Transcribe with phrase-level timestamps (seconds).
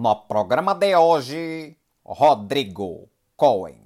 [0.00, 3.82] No programa de hoje, Rodrigo Cohen.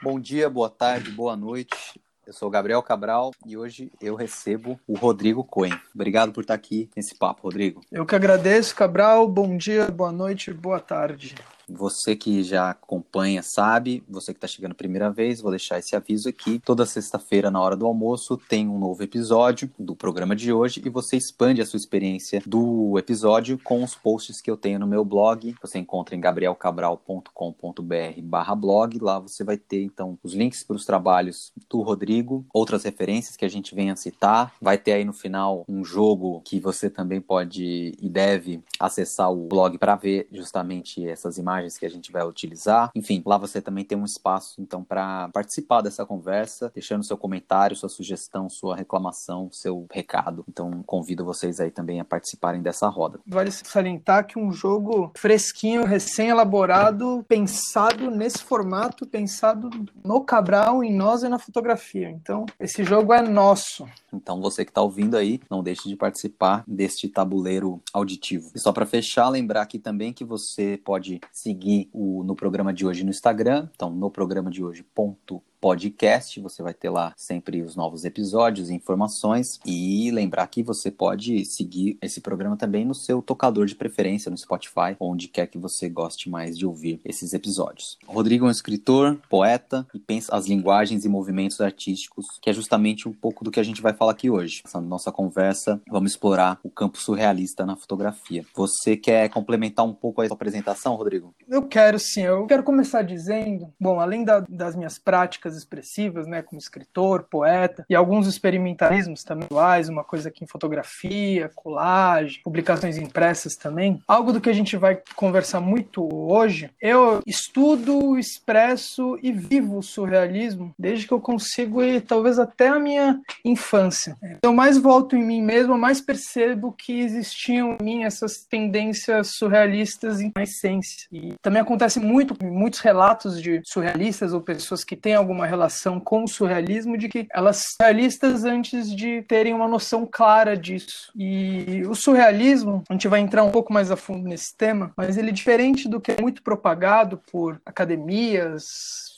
[0.00, 2.00] Bom dia, boa tarde, boa noite.
[2.24, 5.76] Eu sou o Gabriel Cabral e hoje eu recebo o Rodrigo Cohen.
[5.92, 7.80] Obrigado por estar aqui nesse papo, Rodrigo.
[7.90, 9.26] Eu que agradeço, Cabral.
[9.26, 11.34] Bom dia, boa noite, boa tarde.
[11.68, 15.94] Você que já acompanha sabe, você que está chegando a primeira vez, vou deixar esse
[15.94, 16.58] aviso aqui.
[16.64, 20.88] Toda sexta-feira, na hora do almoço, tem um novo episódio do programa de hoje e
[20.88, 25.04] você expande a sua experiência do episódio com os posts que eu tenho no meu
[25.04, 25.54] blog.
[25.60, 28.98] Você encontra em gabrielcabral.com.br barra blog.
[28.98, 33.44] Lá você vai ter, então, os links para os trabalhos do Rodrigo, outras referências que
[33.44, 34.54] a gente venha citar.
[34.60, 39.48] Vai ter aí no final um jogo que você também pode e deve acessar o
[39.48, 42.90] blog para ver justamente essas imagens imagens que a gente vai utilizar.
[42.94, 47.76] Enfim, lá você também tem um espaço então para participar dessa conversa, deixando seu comentário,
[47.76, 50.44] sua sugestão, sua reclamação, seu recado.
[50.48, 53.20] Então convido vocês aí também a participarem dessa roda.
[53.26, 59.68] Vale salientar que um jogo fresquinho, recém-elaborado, pensado nesse formato, pensado
[60.04, 62.10] no Cabral, em nós e na fotografia.
[62.10, 63.86] Então, esse jogo é nosso.
[64.12, 68.50] Então, você que está ouvindo aí, não deixe de participar deste tabuleiro auditivo.
[68.54, 72.86] E só para fechar, lembrar aqui também que você pode seguir o, no programa de
[72.86, 73.68] hoje no Instagram.
[73.74, 76.40] Então, no programa de hoje, ponto podcast.
[76.40, 79.58] Você vai ter lá sempre os novos episódios e informações.
[79.64, 84.36] E lembrar que você pode seguir esse programa também no seu tocador de preferência, no
[84.36, 87.98] Spotify, onde quer que você goste mais de ouvir esses episódios.
[88.06, 93.08] Rodrigo é um escritor, poeta e pensa as linguagens e movimentos artísticos, que é justamente
[93.08, 94.62] um pouco do que a gente vai falar aqui hoje.
[94.64, 98.44] Nessa nossa conversa, vamos explorar o campo surrealista na fotografia.
[98.54, 101.34] Você quer complementar um pouco a sua apresentação, Rodrigo?
[101.48, 102.22] Eu quero sim.
[102.22, 107.84] Eu quero começar dizendo, bom, além da, das minhas práticas expressivas, né, como escritor, poeta,
[107.88, 109.48] e alguns experimentalismos também,
[109.88, 114.00] uma coisa aqui em fotografia, colagem, publicações impressas também.
[114.06, 119.82] Algo do que a gente vai conversar muito hoje, eu estudo, expresso e vivo o
[119.82, 124.16] surrealismo desde que eu consigo ir talvez até a minha infância.
[124.42, 130.20] Eu mais volto em mim mesmo, mais percebo que existiam em mim essas tendências surrealistas
[130.20, 131.06] em essência.
[131.12, 136.00] E também acontece muito, muitos relatos de surrealistas ou pessoas que têm alguma uma relação
[136.00, 141.12] com o surrealismo de que elas são realistas antes de terem uma noção clara disso.
[141.16, 145.16] E o surrealismo, a gente vai entrar um pouco mais a fundo nesse tema, mas
[145.16, 148.64] ele é diferente do que é muito propagado por academias,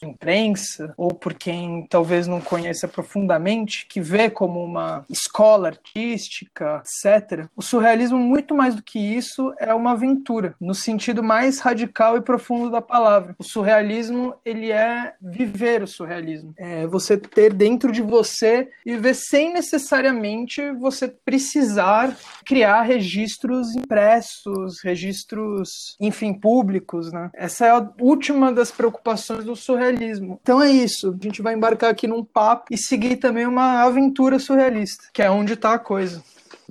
[0.03, 7.47] imprensa, ou por quem talvez não conheça profundamente, que vê como uma escola artística, etc.
[7.57, 12.21] O surrealismo, muito mais do que isso, é uma aventura, no sentido mais radical e
[12.21, 13.35] profundo da palavra.
[13.39, 16.10] O surrealismo, ele é viver o surrealismo.
[16.57, 24.81] É você ter dentro de você e viver sem necessariamente você precisar criar registros impressos,
[24.83, 27.31] registros, enfim, públicos, né?
[27.35, 30.39] Essa é a última das preocupações do surrealismo.
[30.43, 31.17] Então é isso.
[31.21, 35.31] A gente vai embarcar aqui num papo e seguir também uma aventura surrealista, que é
[35.31, 36.23] onde está a coisa.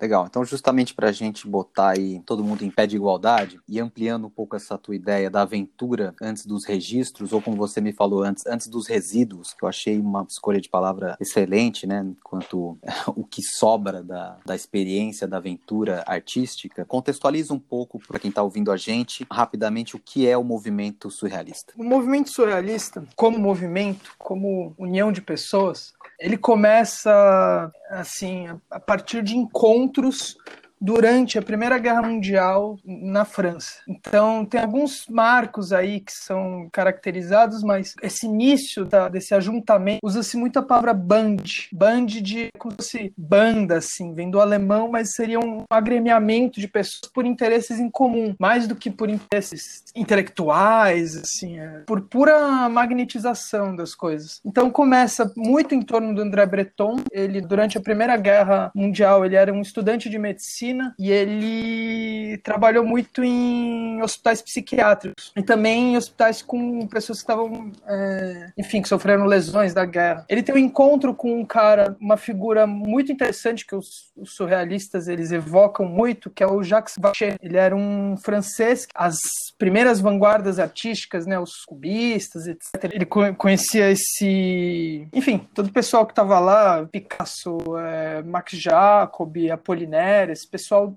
[0.01, 0.25] Legal.
[0.27, 4.27] Então, justamente para a gente botar aí todo mundo em pé de igualdade e ampliando
[4.27, 8.23] um pouco essa tua ideia da aventura antes dos registros, ou como você me falou
[8.23, 12.05] antes, antes dos resíduos, que eu achei uma escolha de palavra excelente, né?
[12.23, 12.77] Quanto
[13.15, 16.85] o que sobra da, da experiência da aventura artística.
[16.85, 21.11] Contextualiza um pouco para quem está ouvindo a gente, rapidamente, o que é o movimento
[21.11, 21.73] surrealista.
[21.77, 29.35] O movimento surrealista, como movimento, como união de pessoas, ele começa assim a partir de
[29.35, 30.37] encontros
[30.81, 33.81] durante a Primeira Guerra Mundial na França.
[33.87, 40.37] Então, tem alguns marcos aí que são caracterizados, mas esse início da, desse ajuntamento usa-se
[40.37, 41.37] muito a palavra band.
[41.71, 47.11] Band de como se banda, assim, vem do alemão, mas seria um agremiamento de pessoas
[47.13, 53.75] por interesses em comum, mais do que por interesses intelectuais, assim, é, por pura magnetização
[53.75, 54.39] das coisas.
[54.45, 56.97] Então, começa muito em torno do André Breton.
[57.11, 62.83] Ele, durante a Primeira Guerra Mundial, ele era um estudante de medicina e ele trabalhou
[62.83, 68.87] muito em hospitais psiquiátricos e também em hospitais com pessoas que estavam, é, enfim, que
[68.87, 70.25] sofreram lesões da guerra.
[70.29, 75.07] Ele tem um encontro com um cara, uma figura muito interessante que os, os surrealistas
[75.07, 77.35] eles evocam muito, que é o Jacques Vacher.
[77.41, 79.17] Ele era um francês, as
[79.57, 82.91] primeiras vanguardas artísticas, né, os cubistas, etc.
[82.91, 90.31] Ele conhecia esse, enfim, todo o pessoal que estava lá, Picasso, é, Max Jacob, Apollinaire,
[90.31, 90.47] esse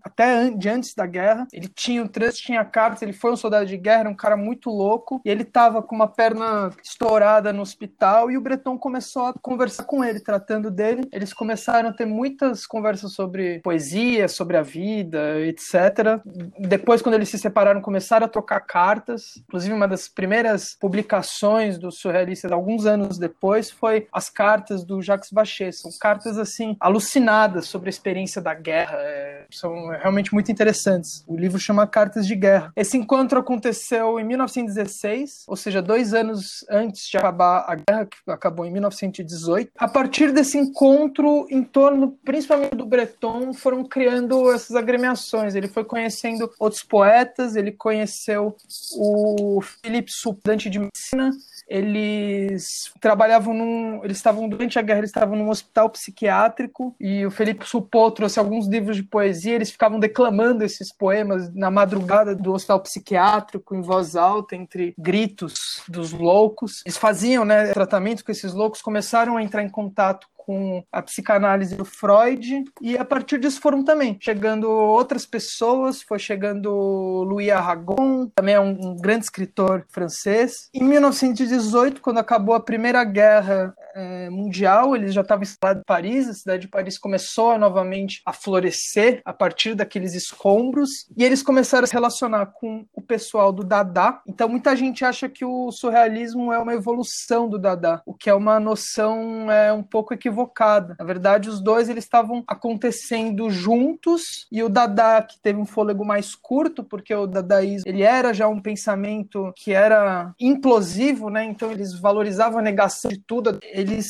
[0.02, 1.46] até de antes da guerra.
[1.52, 4.70] Ele tinha o trânsito, tinha cartas, ele foi um soldado de guerra, um cara muito
[4.70, 9.34] louco, e ele tava com uma perna estourada no hospital, e o Breton começou a
[9.34, 11.08] conversar com ele, tratando dele.
[11.12, 16.20] Eles começaram a ter muitas conversas sobre poesia, sobre a vida, etc.
[16.58, 19.34] Depois, quando eles se separaram, começaram a trocar cartas.
[19.48, 25.30] Inclusive, uma das primeiras publicações dos surrealistas, alguns anos depois, foi as cartas do Jacques
[25.30, 25.72] Vachet.
[25.72, 28.96] São cartas, assim, alucinadas sobre a experiência da guerra.
[28.98, 31.24] É, são realmente muito interessantes.
[31.26, 32.72] O livro chama Cartas de Guerra.
[32.76, 38.30] Esse encontro aconteceu em 1916, ou seja, dois anos antes de acabar a guerra, que
[38.30, 39.70] acabou em 1918.
[39.78, 45.54] A partir desse encontro, em torno, principalmente do Breton, foram criando essas agremiações.
[45.54, 48.56] Ele foi conhecendo outros poetas, ele conheceu
[48.96, 51.30] o Philippe Supdante de Medicina,
[51.68, 54.04] eles trabalhavam num.
[54.04, 58.38] Eles estavam, durante a guerra, eles estavam num hospital psiquiátrico e o Felipe Supô trouxe
[58.38, 59.41] alguns livros de poesia.
[59.50, 65.82] Eles ficavam declamando esses poemas na madrugada do hospital psiquiátrico, em voz alta, entre gritos
[65.88, 66.82] dos loucos.
[66.84, 71.76] Eles faziam né, tratamento com esses loucos, começaram a entrar em contato com a psicanálise
[71.76, 78.28] do Freud, e a partir disso foram também chegando outras pessoas, foi chegando Louis Aragon,
[78.34, 80.68] também é um, um grande escritor francês.
[80.74, 86.28] Em 1918, quando acabou a Primeira Guerra é, Mundial, eles já estavam instalados em Paris,
[86.28, 91.84] a cidade de Paris começou novamente a florescer a partir daqueles escombros, e eles começaram
[91.84, 94.20] a se relacionar com o pessoal do Dada.
[94.26, 98.34] Então muita gente acha que o surrealismo é uma evolução do Dada, o que é
[98.34, 100.96] uma noção é, um pouco equivocada equivocada.
[100.98, 106.04] Na verdade, os dois eles estavam acontecendo juntos e o Dada que teve um fôlego
[106.04, 111.44] mais curto, porque o dadaísmo ele era já um pensamento que era implosivo, né?
[111.44, 113.58] Então eles valorizavam a negação de tudo.
[113.62, 114.06] Eles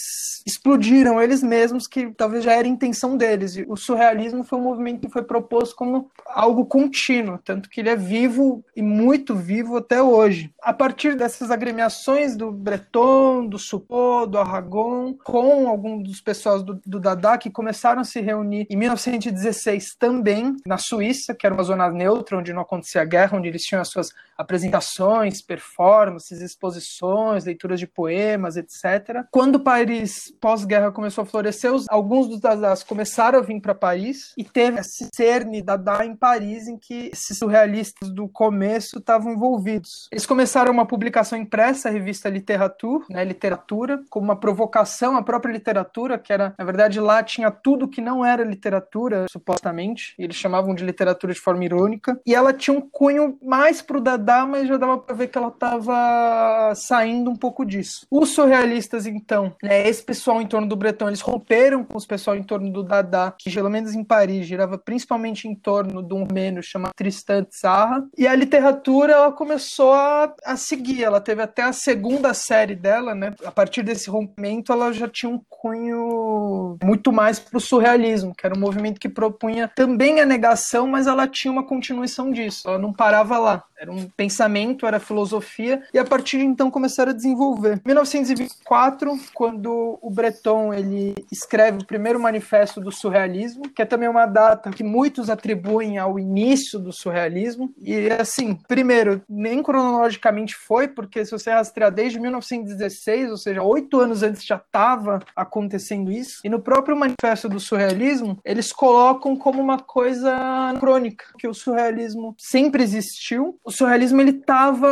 [0.47, 3.57] explodiram eles mesmos, que talvez já era a intenção deles.
[3.57, 7.91] E o surrealismo foi um movimento que foi proposto como algo contínuo, tanto que ele
[7.91, 10.53] é vivo e muito vivo até hoje.
[10.63, 16.81] A partir dessas agremiações do Breton, do Suppot, do Aragon, com alguns dos pessoas do,
[16.87, 21.65] do Dada que começaram a se reunir em 1916 também na Suíça, que era uma
[21.65, 27.81] zona neutra onde não acontecia guerra, onde eles tinham as suas apresentações, performances, exposições, leituras
[27.81, 29.25] de poemas, etc.
[29.31, 34.45] Quando Paris pós-guerra começou a florescer, alguns dos Dadas começaram a vir para Paris e
[34.45, 40.09] teve esse cerne Dada em Paris em que esses surrealistas do começo estavam envolvidos.
[40.11, 45.53] Eles começaram uma publicação impressa, a revista Literature, né, literatura, como uma provocação à própria
[45.53, 50.15] literatura literatura, que era, na verdade, lá tinha tudo que não era literatura, supostamente.
[50.19, 52.21] Eles chamavam de literatura de forma irônica.
[52.27, 55.51] E ela tinha um cunho mais pro Dada, mas já dava pra ver que ela
[55.51, 58.07] tava saindo um pouco disso.
[58.11, 62.37] Os surrealistas, então, né, esse pessoal em torno do Breton, eles romperam com os pessoal
[62.37, 66.25] em torno do Dada, que pelo menos em Paris girava principalmente em torno de um
[66.25, 68.05] romeno chamado Tristan Tzarra.
[68.17, 71.05] E a literatura, ela começou a, a seguir.
[71.05, 73.35] Ela teve até a segunda série dela, né?
[73.45, 78.35] A partir desse rompimento, ela já tinha um cunho caminho muito mais para o surrealismo,
[78.35, 82.69] que era um movimento que propunha também a negação, mas ela tinha uma continuação disso,
[82.69, 83.65] ela não parava lá.
[83.79, 87.79] Era um pensamento, era filosofia, e a partir de então começaram a desenvolver.
[87.79, 94.09] Em 1924, quando o Breton ele escreve o primeiro manifesto do surrealismo, que é também
[94.09, 97.75] uma data que muitos atribuem ao início do surrealismo.
[97.81, 103.99] E assim, primeiro, nem cronologicamente foi, porque se você rastrear desde 1916, ou seja, oito
[103.99, 106.41] anos antes já estava acontecendo isso.
[106.45, 112.35] E no próprio manifesto do surrealismo, eles colocam como uma coisa crônica, que o surrealismo
[112.39, 113.59] sempre existiu.
[113.65, 114.91] O surrealismo ele estava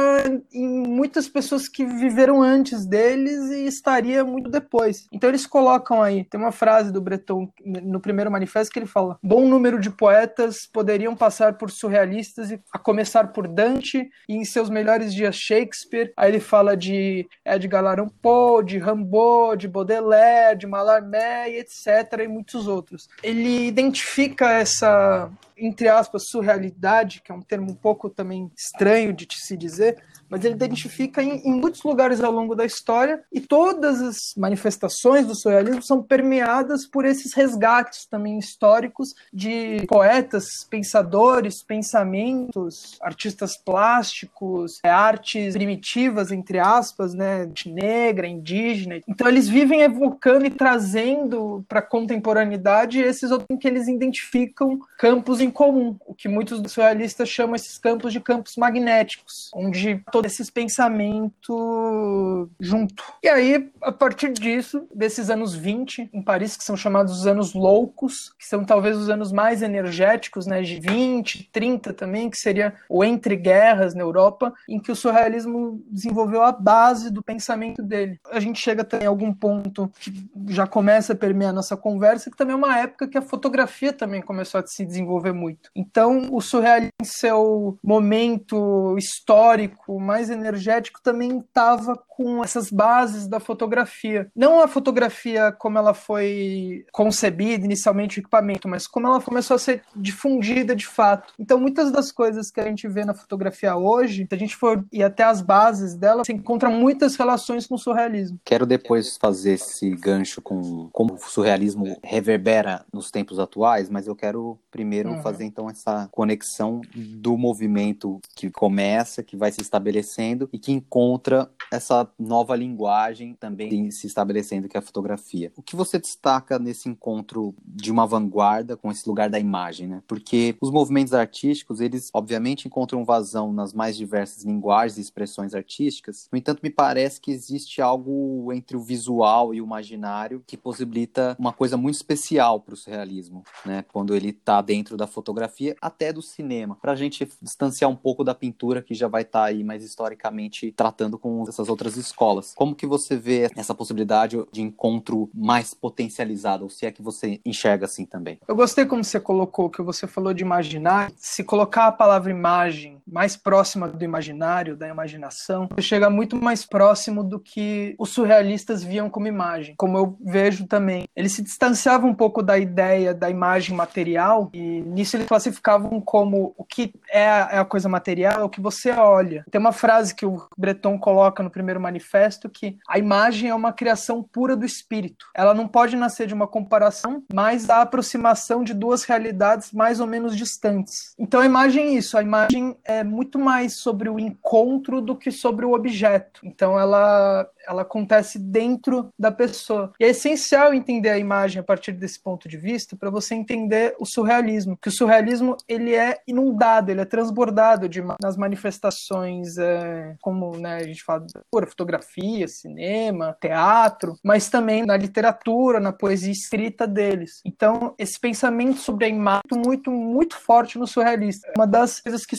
[0.53, 5.07] em muitas pessoas que viveram antes deles e estaria muito depois.
[5.13, 9.19] Então eles colocam aí, tem uma frase do Breton no primeiro manifesto que ele fala:
[9.23, 14.71] "Bom número de poetas poderiam passar por surrealistas a começar por Dante e em seus
[14.71, 16.13] melhores dias Shakespeare".
[16.17, 22.29] Aí ele fala de Edgar Allan Poe, de Rimbaud, de Baudelaire, de Mallarmé etc e
[22.29, 23.09] muitos outros.
[23.23, 29.27] Ele identifica essa entre aspas, surrealidade, que é um termo um pouco também estranho de
[29.31, 34.01] se dizer, mas ele identifica em, em, muitos lugares ao longo da história e todas
[34.01, 42.97] as manifestações do surrealismo são permeadas por esses resgates também históricos de poetas, pensadores, pensamentos,
[43.03, 49.01] artistas plásticos, é, artes primitivas, entre aspas, né, negra, indígena.
[49.09, 55.41] Então eles vivem evocando e trazendo para a contemporaneidade esses outros que eles identificam campos
[55.41, 60.53] em comum, o que muitos surrealistas chamam esses campos de campos magnéticos, onde todo esse
[60.53, 63.03] pensamento junto.
[63.23, 67.55] E aí, a partir disso, desses anos 20 em Paris, que são chamados os anos
[67.55, 72.75] loucos, que são talvez os anos mais energéticos, né, de 20, 30 também, que seria
[72.89, 78.21] o entre guerras na Europa, em que o surrealismo desenvolveu a base do pensamento dele.
[78.31, 80.13] A gente chega também a algum ponto que
[80.49, 83.93] já começa a permear a nossa conversa, que também é uma época que a fotografia
[83.93, 85.71] também começou a se desenvolver muito.
[85.75, 93.39] Então, o surrealismo em seu momento histórico mais energético também estava com essas bases da
[93.39, 94.29] fotografia.
[94.35, 99.59] Não a fotografia como ela foi concebida inicialmente o equipamento, mas como ela começou a
[99.59, 101.33] ser difundida de fato.
[101.39, 104.85] Então, muitas das coisas que a gente vê na fotografia hoje, se a gente for
[104.93, 108.41] ir até as bases dela, se encontra muitas relações com o surrealismo.
[108.45, 114.17] Quero depois fazer esse gancho com como o surrealismo reverbera nos tempos atuais, mas eu
[114.17, 115.23] quero primeiro uhum.
[115.23, 119.61] fazer então essa conexão do movimento que começa, que vai se
[120.01, 125.53] estabelecendo e que encontra essa nova linguagem também se estabelecendo que é a fotografia.
[125.57, 130.03] O que você destaca nesse encontro de uma vanguarda com esse lugar da imagem, né?
[130.07, 136.29] Porque os movimentos artísticos, eles obviamente encontram vazão nas mais diversas linguagens e expressões artísticas.
[136.33, 141.37] No entanto, me parece que existe algo entre o visual e o imaginário que possibilita
[141.39, 143.85] uma coisa muito especial para o surrealismo, né?
[143.93, 148.25] Quando ele está dentro da fotografia, até do cinema, para a gente distanciar um pouco
[148.25, 152.53] da pintura que já vai estar tá aí mais historicamente tratando com essas outras escolas.
[152.55, 157.41] Como que você vê essa possibilidade de encontro mais potencializado, ou se é que você
[157.45, 158.39] enxerga assim também?
[158.47, 161.13] Eu gostei como você colocou, que você falou de imaginar.
[161.17, 167.25] Se colocar a palavra imagem mais próxima do imaginário, da imaginação, chega muito mais próximo
[167.25, 171.09] do que os surrealistas viam como imagem, como eu vejo também.
[171.15, 176.55] Eles se distanciavam um pouco da ideia da imagem material e nisso eles classificavam como
[176.57, 179.45] o que é a, é a coisa material, é o que você olha.
[179.51, 183.73] Tem uma frase que o Breton coloca no primeiro manifesto que a imagem é uma
[183.73, 185.27] criação pura do espírito.
[185.35, 190.07] Ela não pode nascer de uma comparação, mas da aproximação de duas realidades mais ou
[190.07, 191.15] menos distantes.
[191.19, 195.31] Então a imagem é isso, a imagem é muito mais sobre o encontro do que
[195.31, 196.41] sobre o objeto.
[196.45, 199.93] Então ela ela acontece dentro da pessoa.
[200.01, 203.95] E é essencial entender a imagem a partir desse ponto de vista para você entender
[203.99, 210.15] o surrealismo, que o surrealismo ele é inundado, ele é transbordado de, nas manifestações é,
[210.21, 216.33] como né, a gente fala por fotografia, cinema, teatro, mas também na literatura, na poesia
[216.33, 217.41] escrita deles.
[217.45, 221.49] Então esse pensamento sobre a imagem é muito muito forte no surrealista.
[221.49, 222.37] É uma das coisas que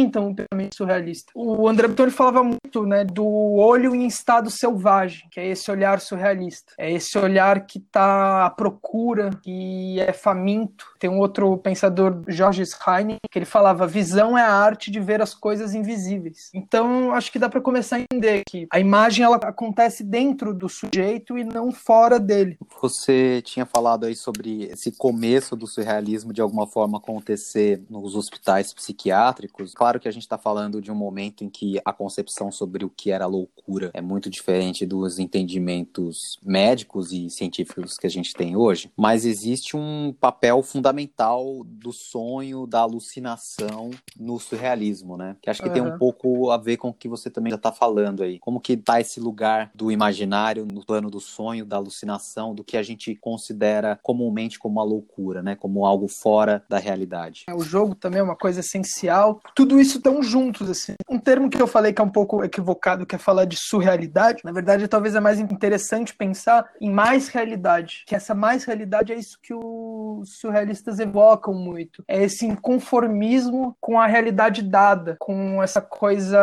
[0.00, 1.32] sustentam o pensamento surrealista.
[1.34, 6.00] O André Breton falava muito né, do olho em estado selvagem, que é esse olhar
[6.00, 6.72] surrealista.
[6.78, 10.86] É esse olhar que está à procura, que é faminto.
[10.98, 15.20] Tem um outro pensador, Georges Heine, que ele falava: visão é a arte de ver
[15.20, 16.50] as coisas invisíveis.
[16.54, 20.68] Então, acho que dá para começar a entender que a imagem ela acontece dentro do
[20.68, 22.58] sujeito e não fora dele.
[22.80, 28.72] Você tinha falado aí sobre esse começo do surrealismo de alguma forma acontecer nos hospitais
[28.72, 29.74] psiquiátricos.
[29.74, 32.90] Claro que a gente está falando de um momento em que a concepção sobre o
[32.90, 38.34] que era loucura é muito diferente diferente dos entendimentos médicos e científicos que a gente
[38.34, 45.36] tem hoje, mas existe um papel fundamental do sonho, da alucinação no surrealismo, né?
[45.40, 45.74] Que acho que uhum.
[45.74, 48.38] tem um pouco a ver com o que você também já está falando aí.
[48.38, 52.76] Como que tá esse lugar do imaginário no plano do sonho, da alucinação, do que
[52.76, 55.54] a gente considera comumente como uma loucura, né?
[55.54, 57.46] Como algo fora da realidade.
[57.54, 59.40] O jogo também é uma coisa essencial.
[59.54, 60.94] Tudo isso estão juntos, assim.
[61.08, 64.42] Um termo que eu falei que é um pouco equivocado, que é falar de surrealidade,
[64.44, 68.04] na verdade, talvez é mais interessante pensar em mais realidade.
[68.06, 72.02] Que essa mais realidade é isso que os surrealistas evocam muito.
[72.08, 76.38] É esse inconformismo com a realidade dada, com essa coisa,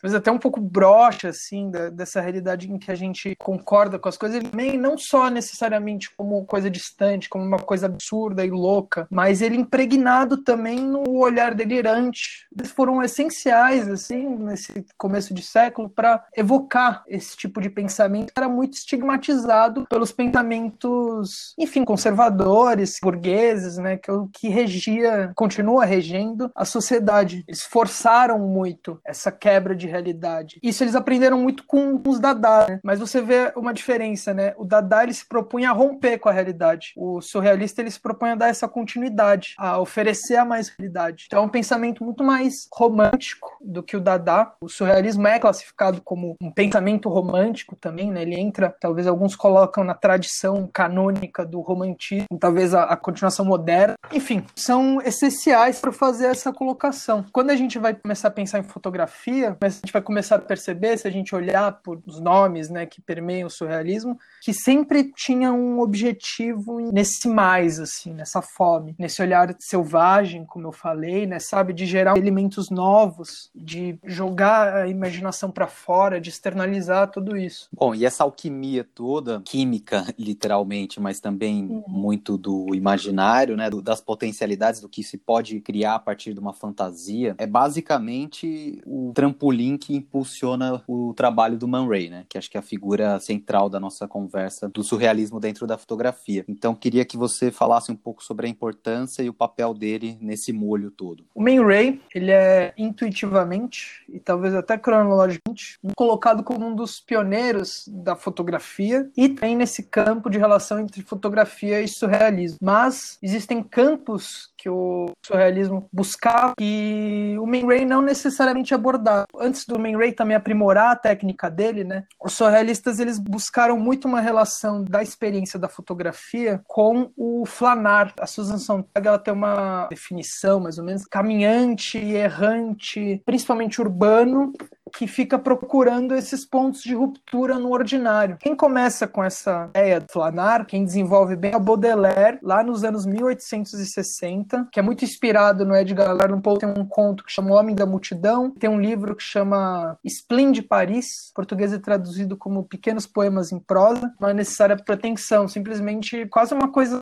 [0.00, 4.08] talvez até um pouco broxa, assim, da, dessa realidade em que a gente concorda com
[4.08, 9.06] as coisas, e não só necessariamente como coisa distante, como uma coisa absurda e louca,
[9.10, 12.21] mas ele impregnado também no olhar delirante.
[12.56, 18.48] Eles foram essenciais, assim, nesse começo de século, para evocar esse tipo de pensamento era
[18.48, 26.64] muito estigmatizado pelos pensamentos, enfim, conservadores, burgueses, né, que, é que regia, continua regendo a
[26.64, 27.44] sociedade.
[27.46, 30.58] Eles forçaram muito essa quebra de realidade.
[30.62, 32.80] Isso eles aprenderam muito com os Dada, né?
[32.82, 34.54] mas você vê uma diferença, né?
[34.56, 36.92] O Dada ele se propunha a romper com a realidade.
[36.96, 41.24] O surrealista ele se propõe a dar essa continuidade, a oferecer a mais realidade.
[41.26, 44.52] Então é um pensamento muito mais romântico do que o Dada.
[44.60, 48.22] O surrealismo é classificado como um pensamento romântico também, né?
[48.22, 53.94] Ele entra, talvez alguns colocam na tradição canônica do romantismo, talvez a, a continuação moderna.
[54.12, 57.24] Enfim, são essenciais para fazer essa colocação.
[57.32, 60.96] Quando a gente vai começar a pensar em fotografia, a gente vai começar a perceber,
[60.98, 65.52] se a gente olhar por os nomes, né, que permeiam o surrealismo, que sempre tinha
[65.52, 71.72] um objetivo nesse mais, assim, nessa fome, nesse olhar selvagem, como eu falei, né, sabe,
[71.72, 77.68] de elementos novos, de jogar a imaginação para fora, de externalizar tudo isso.
[77.72, 81.84] Bom, e essa alquimia toda, química, literalmente, mas também uhum.
[81.86, 86.40] muito do imaginário, né, do, das potencialidades do que se pode criar a partir de
[86.40, 92.38] uma fantasia, é basicamente o trampolim que impulsiona o trabalho do Man Ray, né, que
[92.38, 96.44] acho que é a figura central da nossa conversa do surrealismo dentro da fotografia.
[96.48, 100.52] Então, queria que você falasse um pouco sobre a importância e o papel dele nesse
[100.52, 101.24] molho todo.
[101.34, 107.84] O Man Ray, ele é intuitivamente e talvez até cronologicamente colocado como um dos pioneiros
[107.88, 112.58] da fotografia e tem nesse campo de relação entre fotografia e surrealismo.
[112.60, 119.26] Mas existem campos que o surrealismo buscava e o Man Ray não necessariamente abordava.
[119.38, 122.04] Antes do Man Ray também aprimorar a técnica dele, né?
[122.22, 128.12] Os surrealistas eles buscaram muito uma relação da experiência da fotografia com o flanar.
[128.20, 131.81] A Susan Sontag ela tem uma definição mais ou menos caminhante
[132.14, 134.52] errante, principalmente urbano,
[134.92, 138.36] que fica procurando esses pontos de ruptura no ordinário.
[138.40, 142.84] Quem começa com essa ideia do Flanar, quem desenvolve bem é o Baudelaire, lá nos
[142.84, 147.50] anos 1860, que é muito inspirado no Edgar Allan Poe, tem um conto que chama
[147.50, 152.36] O Homem da Multidão, tem um livro que chama Spleen de Paris, português é traduzido
[152.36, 156.98] como Pequenos Poemas em Prosa, não é necessária pretensão, simplesmente quase uma coisa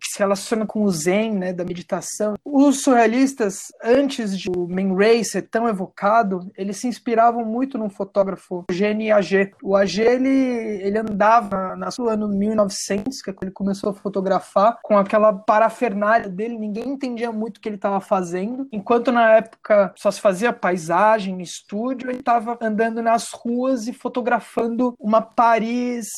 [0.00, 2.34] que se relaciona com o Zen, né, da meditação.
[2.44, 7.90] Os surrealistas, antes de o Man Ray ser tão evocado, eles se inspiravam muito num
[7.90, 9.52] fotógrafo, Eugène Ag.
[9.62, 13.94] O Ag, ele, ele andava na sua ano 1900, que é quando ele começou a
[13.94, 19.36] fotografar, com aquela parafernália dele, ninguém entendia muito o que ele estava fazendo, enquanto na
[19.36, 26.08] época só se fazia paisagem, estúdio, ele estava andando nas ruas e fotografando uma Paris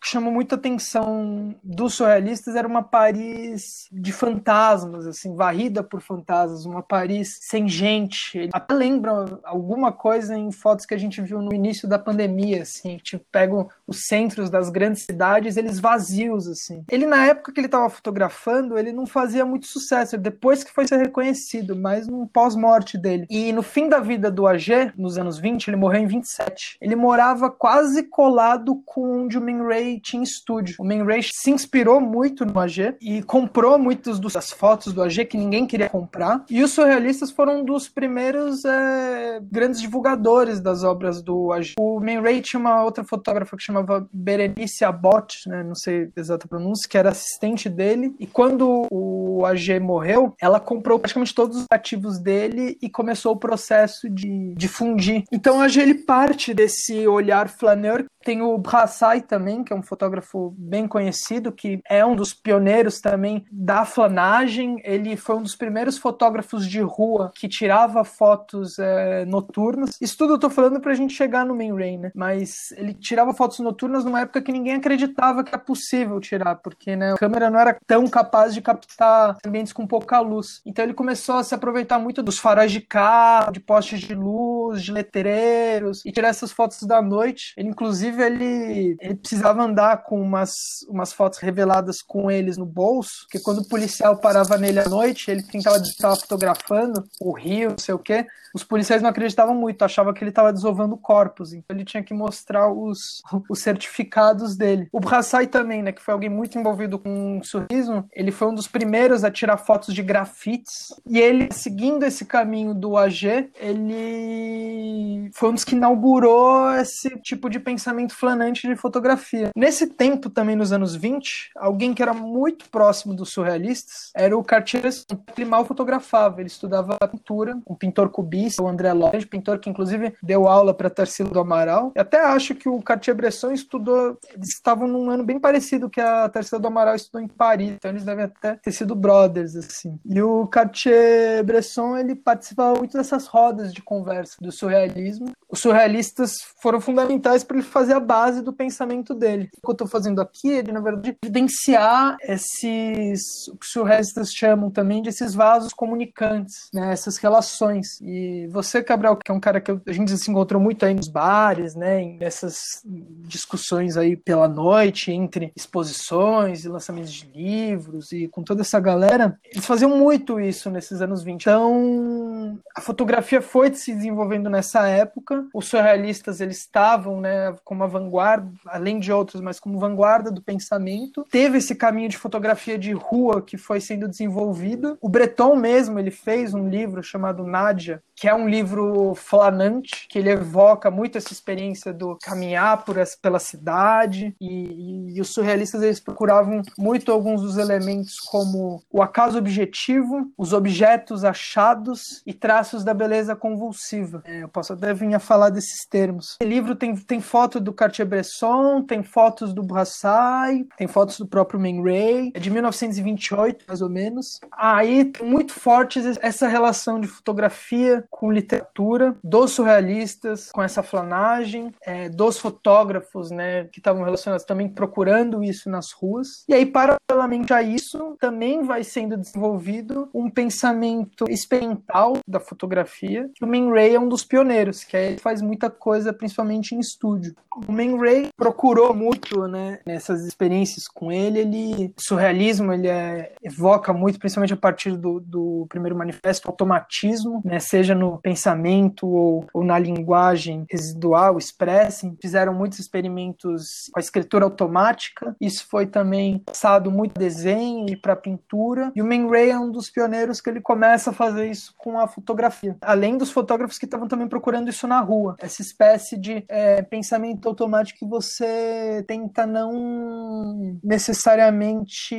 [0.00, 6.64] que chamou muita atenção dos surrealistas, era uma Paris de fantasmas, assim, varrida por fantasmas,
[6.64, 8.36] uma Paris sem gente.
[8.36, 12.62] Ele até lembra alguma coisa em fotos que a gente viu no início da pandemia,
[12.62, 16.84] assim, tipo, pegam os centros das grandes cidades, eles vazios, assim.
[16.90, 20.86] Ele, na época que ele estava fotografando, ele não fazia muito sucesso, depois que foi
[20.86, 23.26] ser reconhecido, mas no pós-morte dele.
[23.30, 26.78] E no fim da vida do AG, nos anos 20, ele morreu em 27.
[26.80, 30.76] Ele morava quase colado com onde o Man Ray tinha estúdio.
[30.78, 35.24] O Man Ray se inspirou muito no AG e comprou muitas das fotos do AG
[35.26, 36.44] que ninguém queria comprar.
[36.50, 41.74] E os surrealistas foram um dos primeiros é, grandes divulgadores das obras do AG.
[41.78, 46.20] O Man Ray tinha uma outra fotógrafa que chamava Berenice Abbott, né, não sei a
[46.20, 48.14] exata pronúncia, que era assistente dele.
[48.18, 53.38] E quando o AG morreu, ela comprou praticamente todos os ativos dele e começou o
[53.38, 55.24] processo de, de fundir.
[55.30, 59.82] Então o AG ele parte desse olhar flaneur tem o Brassai também, que é um
[59.82, 64.80] fotógrafo bem conhecido, que é um dos pioneiros também da flanagem.
[64.84, 69.96] Ele foi um dos primeiros fotógrafos de rua que tirava fotos é, noturnas.
[70.00, 72.12] Isso tudo eu tô falando pra gente chegar no main rain, né?
[72.14, 76.96] Mas ele tirava fotos noturnas numa época que ninguém acreditava que era possível tirar, porque
[76.96, 80.60] né, a câmera não era tão capaz de captar ambientes com pouca luz.
[80.64, 84.82] Então ele começou a se aproveitar muito dos faróis de carro, de postes de luz,
[84.82, 87.52] de letreiros, e tirar essas fotos da noite.
[87.56, 92.64] Ele, inclusive, Inclusive, ele, ele precisava andar com umas, umas fotos reveladas com eles no
[92.64, 97.70] bolso, porque quando o policial parava nele à noite, ele tentava estar fotografando o rio,
[97.70, 98.26] não sei o quê.
[98.54, 102.14] Os policiais não acreditavam muito, achavam que ele estava desovando corpos, então ele tinha que
[102.14, 104.88] mostrar os, os certificados dele.
[104.92, 108.54] O Brassai também, né, que foi alguém muito envolvido com o surrismo, ele foi um
[108.54, 115.30] dos primeiros a tirar fotos de grafites, e ele, seguindo esse caminho do AG, ele
[115.34, 119.50] foi um dos que inaugurou esse tipo de pensamento pensamento flanante de fotografia.
[119.56, 124.44] Nesse tempo, também nos anos 20, alguém que era muito próximo dos surrealistas era o
[124.44, 125.04] Cartier-Bresson.
[125.36, 130.14] Ele mal fotografava, ele estudava pintura, um pintor cubista, o André Lodge, pintor que inclusive
[130.22, 131.92] deu aula para Tarsila do Amaral.
[131.94, 136.28] Eu até acho que o Cartier-Bresson estudou, eles estavam num ano bem parecido que a
[136.28, 139.98] Tarsila do Amaral estudou em Paris, então eles devem até ter sido brothers, assim.
[140.04, 145.32] E o Cartier-Bresson, ele participava muito dessas rodas de conversa do surrealismo.
[145.48, 149.50] Os surrealistas foram fundamentais para ele fazer a base do pensamento dele.
[149.58, 154.30] O que eu estou fazendo aqui é, na verdade, evidenciar esses, o que os surrealistas
[154.30, 156.92] chamam também de esses vasos comunicantes, né?
[156.92, 158.00] essas relações.
[158.00, 161.08] E você, Cabral, que é um cara que a gente se encontrou muito aí nos
[161.08, 162.16] bares, né?
[162.18, 168.80] nessas discussões aí pela noite, entre exposições e lançamentos de livros e com toda essa
[168.80, 171.44] galera, eles faziam muito isso nesses anos 20.
[171.44, 175.46] Então, a fotografia foi se desenvolvendo nessa época.
[175.54, 180.42] Os surrealistas, eles estavam, né, como a vanguarda, além de outros, mas como vanguarda do
[180.42, 181.26] pensamento.
[181.30, 184.98] Teve esse caminho de fotografia de rua que foi sendo desenvolvido.
[185.00, 190.18] O Breton mesmo, ele fez um livro chamado Nádia, que é um livro flanante, que
[190.18, 195.82] ele evoca muito essa experiência do caminhar por essa, pela cidade, e, e, os surrealistas
[195.82, 202.82] eles procuravam muito alguns dos elementos como o acaso objetivo, os objetos achados e traços
[202.82, 204.22] da beleza convulsiva.
[204.24, 206.38] É, eu posso até vir a falar desses termos.
[206.42, 211.60] O livro tem, tem foto do Cartier-Bresson, tem fotos do Brassai, tem fotos do próprio
[211.60, 214.40] Man Ray, é de 1928, mais ou menos.
[214.50, 222.08] Aí, muito forte essa relação de fotografia com literatura, dos surrealistas, com essa flanagem, é,
[222.08, 226.44] dos fotógrafos, né, que estavam relacionados também procurando isso nas ruas.
[226.48, 233.46] E aí, paralelamente a isso, também vai sendo desenvolvido um pensamento experimental da fotografia, o
[233.46, 237.34] Man Ray é um dos pioneiros, que aí faz muita coisa, principalmente em estúdio.
[237.68, 243.92] O Man Ray procurou muito, né, nessas experiências com ele, ele, surrealismo, ele é, evoca
[243.92, 249.46] muito, principalmente a partir do, do primeiro manifesto, automatismo, né, seja seja no pensamento ou,
[249.54, 255.34] ou na linguagem residual, expressem, fizeram muitos experimentos com a escritura automática.
[255.40, 258.92] Isso foi também passado muito desenho para pintura.
[258.94, 261.98] E o Man Ray é um dos pioneiros que ele começa a fazer isso com
[261.98, 262.76] a fotografia.
[262.82, 267.48] Além dos fotógrafos que estavam também procurando isso na rua, essa espécie de é, pensamento
[267.48, 272.16] automático que você tenta não necessariamente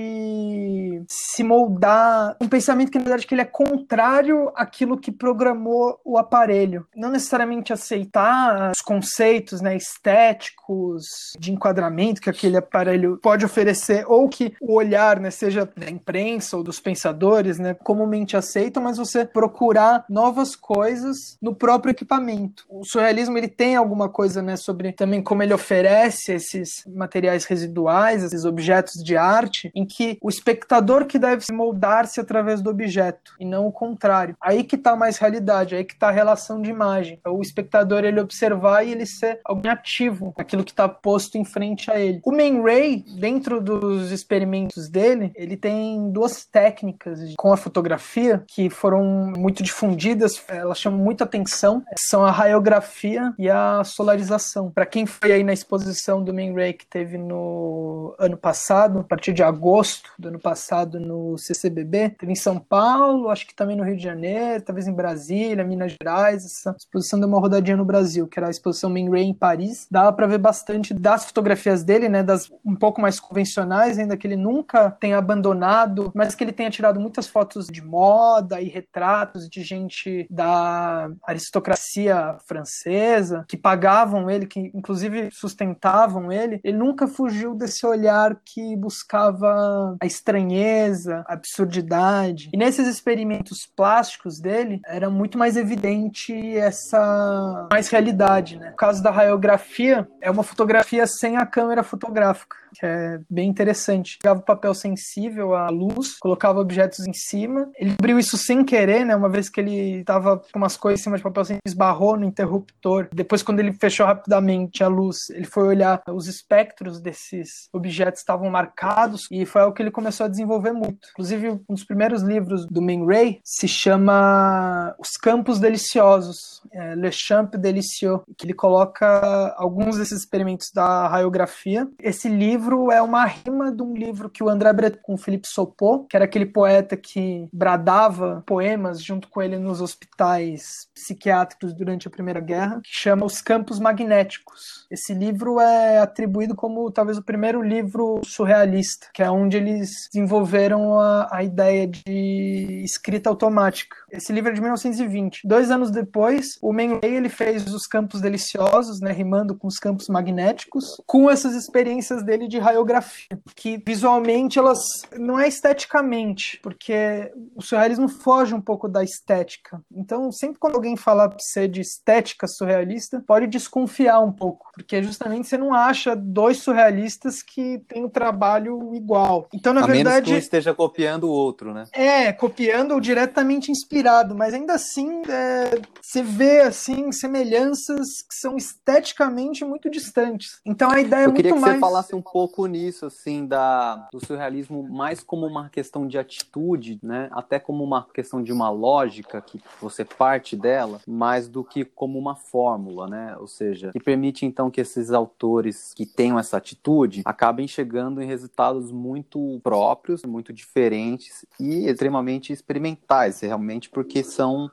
[1.07, 5.64] se moldar, um pensamento que na verdade que ele é contrário àquilo que programou
[6.03, 6.85] o aparelho.
[6.95, 11.05] Não necessariamente aceitar os conceitos né, estéticos
[11.39, 16.57] de enquadramento que aquele aparelho pode oferecer, ou que o olhar, né, seja da imprensa
[16.57, 22.65] ou dos pensadores, né, comumente aceitam, mas você procurar novas coisas no próprio equipamento.
[22.69, 28.23] O surrealismo ele tem alguma coisa né, sobre também como ele oferece esses materiais residuais,
[28.23, 33.45] esses objetos de arte, em que o espectador que deve moldar-se através do objeto, e
[33.45, 34.35] não o contrário.
[34.41, 37.19] Aí que está mais realidade aí que está a relação de imagem.
[37.23, 41.45] É o espectador ele observar e ele ser alguém ativo aquilo que está posto em
[41.45, 42.21] frente a ele.
[42.23, 48.69] O Man Ray, dentro dos experimentos dele, ele tem duas técnicas com a fotografia que
[48.69, 54.71] foram muito difundidas, elas chamam muita atenção, são a raiografia e a solarização.
[54.71, 59.03] Para quem foi aí na exposição do Man Ray que teve no ano passado, a
[59.03, 63.75] partir de agosto do ano passado no CCBB, teve em São Paulo, acho que também
[63.75, 66.45] no Rio de Janeiro, talvez em Brasília, Brasília, Minas Gerais.
[66.45, 69.87] Essa exposição deu uma rodadinha no Brasil, que era a exposição Man Ray em Paris.
[69.91, 74.25] Dava para ver bastante das fotografias dele, né, das um pouco mais convencionais, ainda que
[74.25, 79.47] ele nunca tenha abandonado, mas que ele tenha tirado muitas fotos de moda e retratos
[79.47, 86.59] de gente da aristocracia francesa, que pagavam ele, que inclusive sustentavam ele.
[86.63, 92.49] Ele nunca fugiu desse olhar que buscava a estranheza, a absurdidade.
[92.53, 98.71] E nesses experimentos plásticos dele, era muito muito mais evidente essa mais realidade, né?
[98.71, 104.17] O caso da raiografia é uma fotografia sem a câmera fotográfica que é bem interessante.
[104.21, 107.69] Pegava papel sensível à luz, colocava objetos em cima.
[107.77, 109.15] Ele abriu isso sem querer, né?
[109.15, 112.25] Uma vez que ele estava com umas coisas em cima de papel sensível, esbarrou no
[112.25, 113.07] interruptor.
[113.13, 118.49] Depois, quando ele fechou rapidamente a luz, ele foi olhar os espectros desses objetos estavam
[118.49, 121.07] marcados e foi algo que ele começou a desenvolver muito.
[121.11, 127.11] Inclusive, um dos primeiros livros do Man Ray se chama Os Campos Deliciosos, é, Le
[127.11, 131.87] Champ Delicieux, que ele coloca alguns desses experimentos da raiografia.
[131.99, 135.17] Esse livro livro é uma rima de um livro que o André Breton, com o
[135.17, 141.73] Philippe Sopot, que era aquele poeta que bradava poemas junto com ele nos hospitais psiquiátricos
[141.73, 144.87] durante a Primeira Guerra, que chama Os Campos Magnéticos.
[144.89, 150.99] Esse livro é atribuído como talvez o primeiro livro surrealista, que é onde eles desenvolveram
[150.99, 153.95] a, a ideia de escrita automática.
[154.11, 155.41] Esse livro é de 1920.
[155.45, 160.07] Dois anos depois, o Ray ele fez Os Campos Deliciosos, né, rimando com os campos
[160.07, 164.79] magnéticos, com essas experiências dele de de raiografia, que visualmente elas
[165.17, 169.81] não é esteticamente, porque o surrealismo foge um pouco da estética.
[169.95, 175.01] Então, sempre quando alguém fala pra você de estética surrealista, pode desconfiar um pouco, porque
[175.03, 179.47] justamente você não acha dois surrealistas que têm o um trabalho igual.
[179.53, 181.85] Então, na A verdade, menos que um esteja copiando o outro, né?
[181.91, 188.55] é, copiando ou diretamente inspirado, mas ainda assim é, você vê assim semelhanças que são
[188.55, 190.59] esteticamente muito distantes.
[190.65, 193.45] Então a ideia é Eu queria muito que mais você falasse um pouco nisso, assim,
[193.45, 197.29] da, do surrealismo mais como uma questão de atitude, né?
[197.31, 202.17] Até como uma questão de uma lógica que você parte dela, mais do que como
[202.17, 203.35] uma fórmula, né?
[203.39, 208.25] Ou seja, que permite então que esses autores que tenham essa atitude acabem chegando em
[208.25, 214.69] resultados muito próprios, muito diferentes e extremamente experimentais, realmente porque são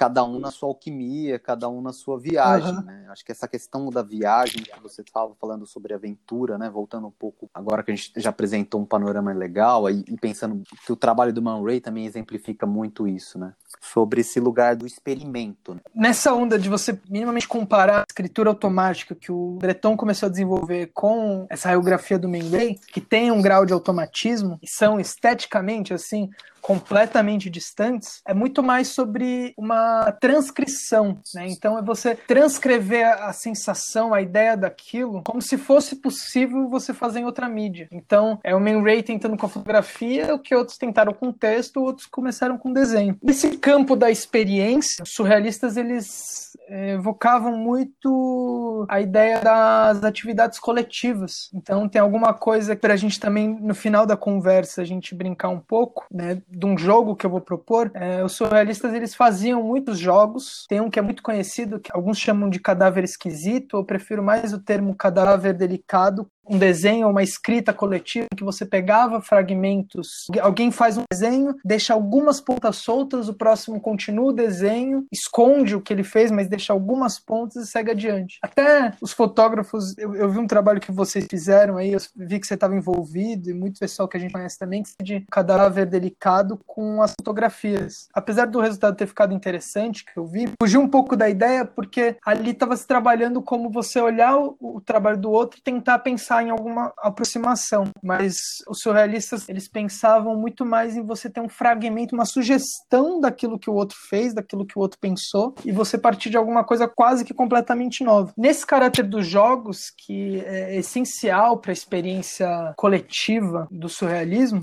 [0.00, 2.80] cada um na sua alquimia, cada um na sua viagem, Aham.
[2.80, 3.06] né?
[3.10, 6.70] Acho que essa questão da viagem que você estava falando sobre aventura, né?
[6.70, 10.62] Voltando um pouco agora que a gente já apresentou um panorama legal aí, e pensando
[10.86, 13.52] que o trabalho do Man Ray também exemplifica muito isso, né?
[13.78, 15.74] Sobre esse lugar do experimento.
[15.74, 15.80] né?
[15.94, 20.92] nessa onda de você minimamente comparar a escritura automática que o Breton começou a desenvolver
[20.94, 26.30] com essa raiografia do Mendeley, que tem um grau de automatismo e são esteticamente assim
[26.60, 31.46] completamente distantes, é muito mais sobre uma transcrição, né?
[31.48, 37.20] Então é você transcrever a sensação, a ideia daquilo, como se fosse possível você fazer
[37.20, 37.88] em outra mídia.
[37.90, 41.82] Então é o Man Ray tentando com a fotografia, o que outros tentaram com texto,
[41.82, 43.16] outros começaram com desenho.
[43.22, 51.50] Nesse campo da experiência, os surrealistas eles eh, evocavam muito a ideia das atividades coletivas.
[51.54, 55.48] Então tem alguma coisa para a gente também no final da conversa a gente brincar
[55.48, 57.90] um pouco, né, de um jogo que eu vou propor.
[57.94, 60.66] É, os surrealistas eles faziam muitos jogos.
[60.68, 63.76] Tem um que é muito conhecido que alguns chamam de cadáver esquisito.
[63.76, 69.20] Eu prefiro mais o termo cadáver delicado um desenho, uma escrita coletiva que você pegava
[69.20, 75.76] fragmentos, alguém faz um desenho, deixa algumas pontas soltas, o próximo continua o desenho, esconde
[75.76, 78.38] o que ele fez, mas deixa algumas pontas e segue adiante.
[78.42, 82.46] Até os fotógrafos, eu, eu vi um trabalho que vocês fizeram aí, eu vi que
[82.46, 86.58] você estava envolvido e muito pessoal que a gente conhece também, que de cadáver delicado
[86.66, 88.08] com as fotografias.
[88.12, 92.16] Apesar do resultado ter ficado interessante, que eu vi, fugiu um pouco da ideia porque
[92.24, 96.39] ali estava se trabalhando como você olhar o, o trabalho do outro e tentar pensar
[96.42, 98.36] em alguma aproximação, mas
[98.68, 103.70] os surrealistas eles pensavam muito mais em você ter um fragmento, uma sugestão daquilo que
[103.70, 107.24] o outro fez, daquilo que o outro pensou, e você partir de alguma coisa quase
[107.24, 108.32] que completamente nova.
[108.36, 114.60] Nesse caráter dos jogos, que é essencial para a experiência coletiva do surrealismo,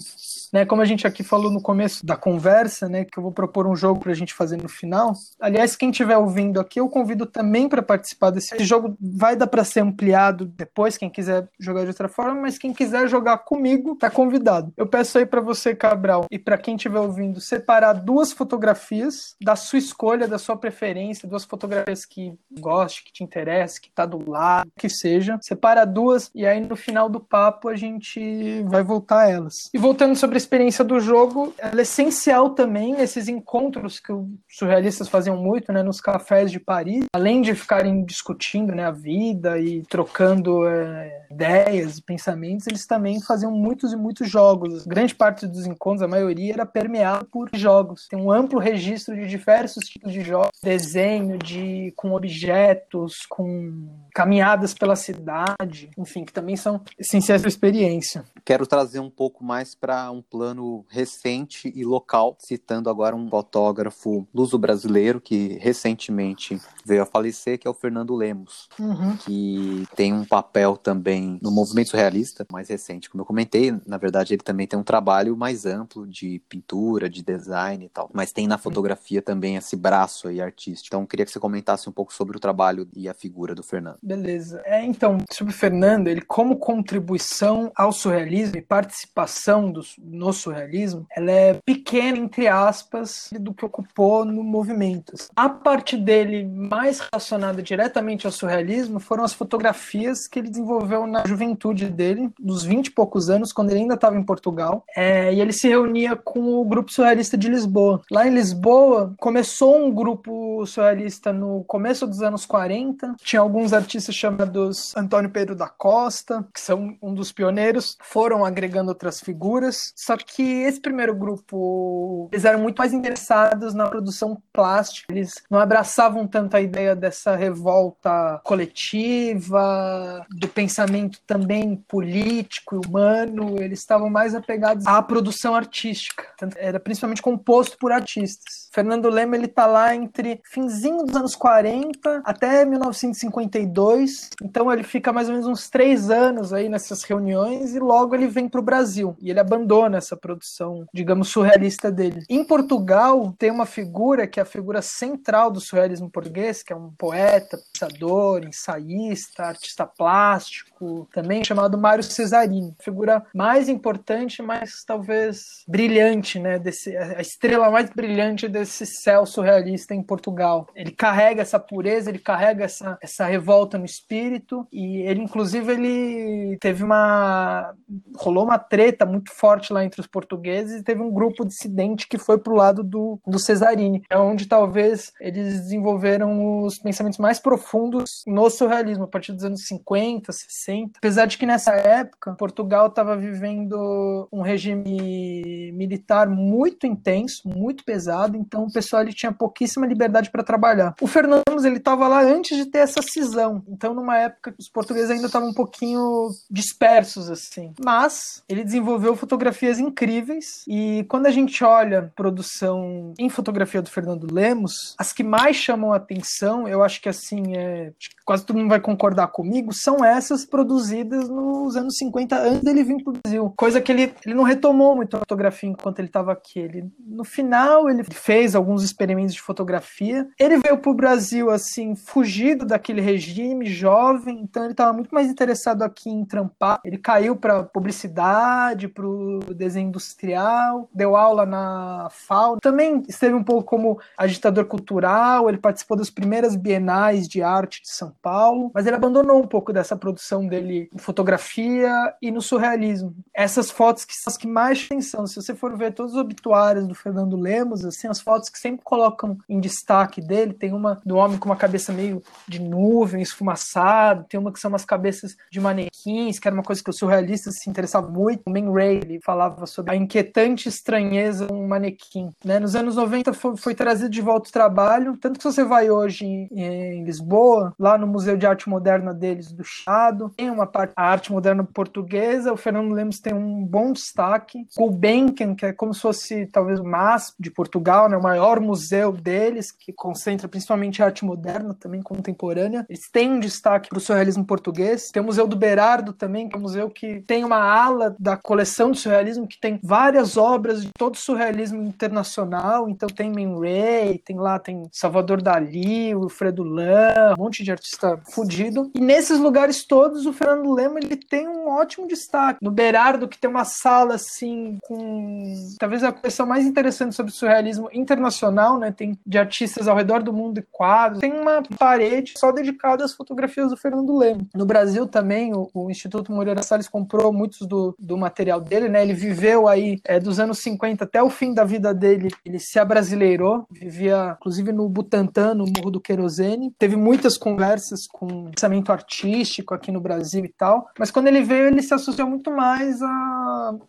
[0.53, 3.67] né, como a gente aqui falou no começo da conversa, né, que eu vou propor
[3.67, 5.13] um jogo para a gente fazer no final.
[5.39, 8.95] Aliás, quem estiver ouvindo aqui, eu convido também para participar desse Esse jogo.
[8.99, 13.07] Vai dar para ser ampliado depois, quem quiser jogar de outra forma, mas quem quiser
[13.07, 14.71] jogar comigo, tá convidado.
[14.77, 19.55] Eu peço aí para você, Cabral, e para quem estiver ouvindo, separar duas fotografias da
[19.55, 24.29] sua escolha, da sua preferência, duas fotografias que goste, que te interesse, que tá do
[24.29, 25.37] lado, que seja.
[25.41, 29.69] Separa duas e aí no final do papo a gente vai voltar a elas.
[29.73, 34.27] E voltando sobre a experiência do jogo, ela é essencial também nesses encontros que os
[34.49, 39.59] surrealistas faziam muito, né, nos cafés de Paris, além de ficarem discutindo, né, a vida
[39.59, 44.85] e trocando é, ideias e pensamentos, eles também faziam muitos e muitos jogos.
[44.85, 48.07] Grande parte dos encontros, a maioria, era permeado por jogos.
[48.09, 54.73] Tem um amplo registro de diversos tipos de jogos, desenho de com objetos, com caminhadas
[54.73, 58.23] pela cidade, enfim, que também são essenciais para a experiência.
[58.43, 64.27] Quero trazer um pouco mais para um plano recente e local, citando agora um fotógrafo
[64.33, 69.17] luso-brasileiro que recentemente veio a falecer, que é o Fernando Lemos, Uhum.
[69.17, 73.09] que tem um papel também no movimento surrealista mais recente.
[73.09, 77.23] Como eu comentei, na verdade ele também tem um trabalho mais amplo de pintura, de
[77.23, 80.87] design e tal, mas tem na fotografia também esse braço aí artístico.
[80.87, 83.97] Então queria que você comentasse um pouco sobre o trabalho e a figura do Fernando.
[84.01, 84.61] Beleza.
[84.65, 91.05] É, então, sobre o Fernando, ele como contribuição ao surrealismo e participação do, no surrealismo,
[91.15, 95.13] ela é pequena, entre aspas, do que ocupou no movimento.
[95.35, 101.23] A parte dele mais relacionada diretamente ao surrealismo foram as fotografias que ele desenvolveu na
[101.27, 104.83] juventude dele, dos 20 e poucos anos, quando ele ainda estava em Portugal.
[104.95, 108.01] É, e ele se reunia com o grupo surrealista de Lisboa.
[108.09, 113.15] Lá em Lisboa, começou um grupo surrealista no começo dos anos 40.
[113.21, 118.89] Tinha alguns artistas chamados Antônio Pedro da Costa, que são um dos pioneiros, foram agregando
[118.89, 119.91] outras figuras.
[119.95, 125.13] Só que esse primeiro grupo, eles eram muito mais interessados na produção plástica.
[125.13, 132.87] Eles não abraçavam tanto a ideia dessa revolta coletiva, do pensamento pensamento também político e
[132.87, 136.23] humano, eles estavam mais apegados à produção artística.
[136.55, 138.69] Era principalmente composto por artistas.
[138.71, 144.29] Fernando Lema ele tá lá entre finzinho dos anos 40 até 1952.
[144.41, 148.27] Então ele fica mais ou menos uns três anos aí nessas reuniões e logo ele
[148.27, 152.23] vem para o Brasil e ele abandona essa produção, digamos, surrealista dele.
[152.29, 156.75] Em Portugal tem uma figura que é a figura central do surrealismo português, que é
[156.75, 162.75] um poeta, pensador, ensaísta, artista plástico, também chamado Mário Cesarini.
[162.79, 166.59] Figura mais importante, mas talvez brilhante, né?
[166.59, 170.67] Desse, a estrela mais brilhante desse céu surrealista em Portugal.
[170.75, 176.57] Ele carrega essa pureza, ele carrega essa, essa revolta no espírito e ele, inclusive, ele
[176.59, 177.73] teve uma.
[178.17, 182.17] rolou uma treta muito forte lá entre os portugueses e teve um grupo dissidente que
[182.17, 184.03] foi pro lado do, do Cesarini.
[184.09, 189.67] É onde talvez eles desenvolveram os pensamentos mais profundos no surrealismo, a partir dos anos
[189.67, 190.96] 50, 60.
[190.97, 198.35] Apesar de que nessa época, Portugal estava vivendo um regime militar muito intenso, muito pesado,
[198.35, 200.95] então o pessoal ele tinha pouquíssima liberdade para trabalhar.
[201.01, 205.09] O Fernando ele estava lá antes de ter essa cisão, então numa época os portugueses
[205.09, 207.73] ainda estavam um pouquinho dispersos assim.
[207.83, 214.33] Mas ele desenvolveu fotografias incríveis e quando a gente olha produção em fotografia do Fernando
[214.33, 217.91] Lemos, as que mais chamam a atenção, eu acho que assim é
[218.25, 223.03] quase todo mundo vai concordar comigo, são essas produzidas nos anos 50 antes dele vir
[223.03, 223.53] para o Brasil.
[223.55, 226.59] Coisa que ele, ele não retomou muito a fotografia enquanto ele estava aqui.
[226.59, 230.27] Ele, no final ele fez alguns experimentos de fotografia.
[230.39, 235.27] Ele veio para o Brasil assim fugido daquele regime, jovem, então ele estava muito mais
[235.27, 236.79] interessado aqui em trampar.
[236.83, 242.57] Ele caiu para publicidade, para o desenho industrial, deu aula na FAO.
[242.61, 245.49] Também esteve um pouco como agitador cultural.
[245.49, 249.73] Ele participou das primeiras bienais de arte de São Paulo, mas ele abandonou um pouco
[249.73, 253.15] dessa produção dele em fotografia e no surrealismo.
[253.33, 255.27] Essas fotos que são as que mais atenção.
[255.27, 258.81] Se você for ver todos os obituários do Fernando Lemos, assim, as fotos que sempre
[258.83, 264.25] colocam em destaque dele, tem uma do homem com uma cabeça meio de nuvem, esfumaçado,
[264.29, 267.59] tem uma que são umas cabeças de manequins, que era uma coisa que os surrealistas
[267.59, 268.43] se interessavam muito.
[268.45, 272.29] O Man Ray, ele falava sobre a inquietante estranheza de um manequim.
[272.43, 272.59] Né?
[272.59, 275.89] Nos anos 90 foi, foi trazido de volta o trabalho, tanto que se você vai
[275.89, 280.67] hoje em, em Lisboa, lá no Museu de Arte Moderna deles, do Chado, tem uma
[280.67, 284.65] parte a arte moderna portuguesa, o Fernando Lemos tem um bom destaque.
[284.77, 288.59] O Gulbenkian, que é como se fosse talvez o MASP de Portugal, né, o maior
[288.59, 292.85] museu deles, que concentra principalmente arte moderna, também contemporânea.
[292.89, 295.11] Eles têm um destaque para o surrealismo português.
[295.11, 298.35] Tem o Museu do Berardo também, que é um museu que tem uma ala da
[298.37, 302.89] coleção do surrealismo que tem várias obras de todo surrealismo internacional.
[302.89, 307.71] Então tem Man Ray, tem lá tem Salvador Dali, o Fredo Lan, um monte de
[307.71, 308.91] artista fudido.
[308.95, 312.59] E nesses lugares todos o Fernando Lema ele tem um ótimo destaque.
[312.63, 317.89] No Berardo que tem uma sala assim com talvez a coleção mais interessante sobre surrealismo
[317.91, 318.91] internacional, né?
[318.91, 321.19] Tem de artistas ao redor do mundo e quadros.
[321.19, 324.47] Tem uma parede só dedicada às fotografias do Fernando Lema.
[324.55, 329.03] No Brasil também o, o Instituto Moreira Salles comprou muitos do, do material dele, né?
[329.03, 332.29] Ele viveu aí é, dos anos 50 até o fim da vida dele.
[332.45, 336.73] Ele se abrasileirou, vivia inclusive no Butantã, no Morro do Querosene.
[336.79, 340.89] Teve muitas conversas com pensamento artístico aqui no Brasil e tal.
[340.97, 343.07] Mas quando ele veio, ele se associou muito mais a,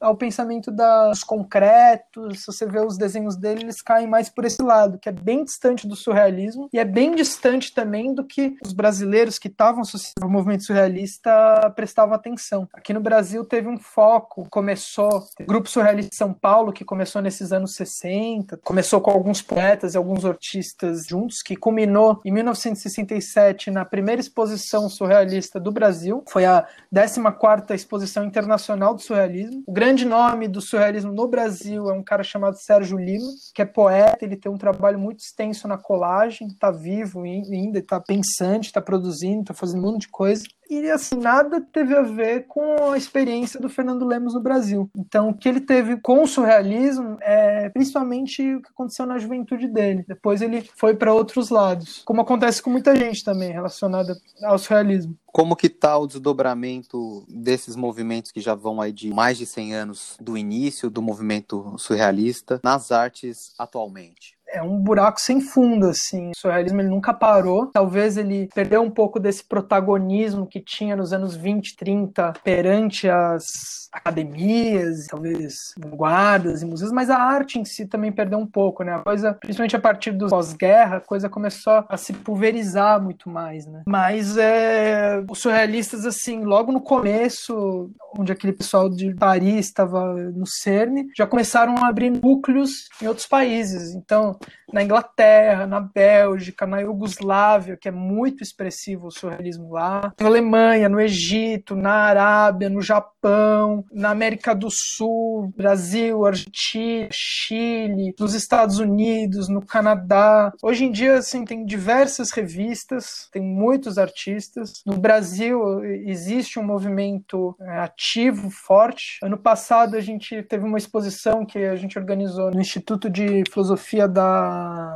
[0.00, 2.40] ao pensamento dos concretos.
[2.40, 5.44] Se você vê os desenhos dele, eles caem mais por esse lado, que é bem
[5.44, 10.22] distante do surrealismo e é bem distante também do que os brasileiros que estavam associados
[10.22, 11.30] ao movimento surrealista
[11.74, 12.68] prestavam atenção.
[12.72, 17.22] Aqui no Brasil teve um foco, começou o Grupo Surrealista de São Paulo, que começou
[17.22, 23.70] nesses anos 60, começou com alguns poetas e alguns artistas juntos, que culminou em 1967
[23.70, 26.22] na primeira exposição surrealista do Brasil.
[26.28, 29.57] Foi a 14ª Exposição Internacional do Surrealismo.
[29.66, 33.64] O grande nome do surrealismo no Brasil é um cara chamado Sérgio Lima, que é
[33.64, 38.80] poeta, ele tem um trabalho muito extenso na colagem, está vivo ainda, está pensante, está
[38.80, 42.98] produzindo, está fazendo um monte de coisa e assim, nada teve a ver com a
[42.98, 44.90] experiência do Fernando Lemos no Brasil.
[44.94, 49.66] Então, o que ele teve com o surrealismo é principalmente o que aconteceu na juventude
[49.66, 50.04] dele.
[50.06, 55.16] Depois ele foi para outros lados, como acontece com muita gente também relacionada ao surrealismo.
[55.32, 59.74] Como que tá o desdobramento desses movimentos que já vão aí de mais de 100
[59.74, 64.37] anos do início do movimento surrealista nas artes atualmente?
[64.50, 66.30] É um buraco sem fundo, assim.
[66.30, 67.66] O surrealismo ele nunca parou.
[67.66, 73.44] Talvez ele perdeu um pouco desse protagonismo que tinha nos anos 20, 30 perante as
[73.92, 78.94] academias, talvez guardas e museus, mas a arte em si também perdeu um pouco, né?
[78.94, 83.66] A coisa, principalmente a partir do pós-guerra, a coisa começou a se pulverizar muito mais,
[83.66, 83.82] né?
[83.86, 90.46] Mas é, os surrealistas, assim, logo no começo, onde aquele pessoal de Paris estava no
[90.46, 93.94] CERN, já começaram a abrir núcleos em outros países.
[93.94, 94.37] Então,
[94.72, 100.88] na Inglaterra, na Bélgica, na Iugoslávia, que é muito expressivo o surrealismo lá, na Alemanha,
[100.88, 108.78] no Egito, na Arábia, no Japão, na América do Sul, Brasil, Argentina, Chile, nos Estados
[108.78, 110.52] Unidos, no Canadá.
[110.62, 114.82] Hoje em dia, assim, tem diversas revistas, tem muitos artistas.
[114.84, 119.18] No Brasil existe um movimento é, ativo, forte.
[119.22, 124.06] Ano passado a gente teve uma exposição que a gente organizou no Instituto de Filosofia
[124.06, 124.27] da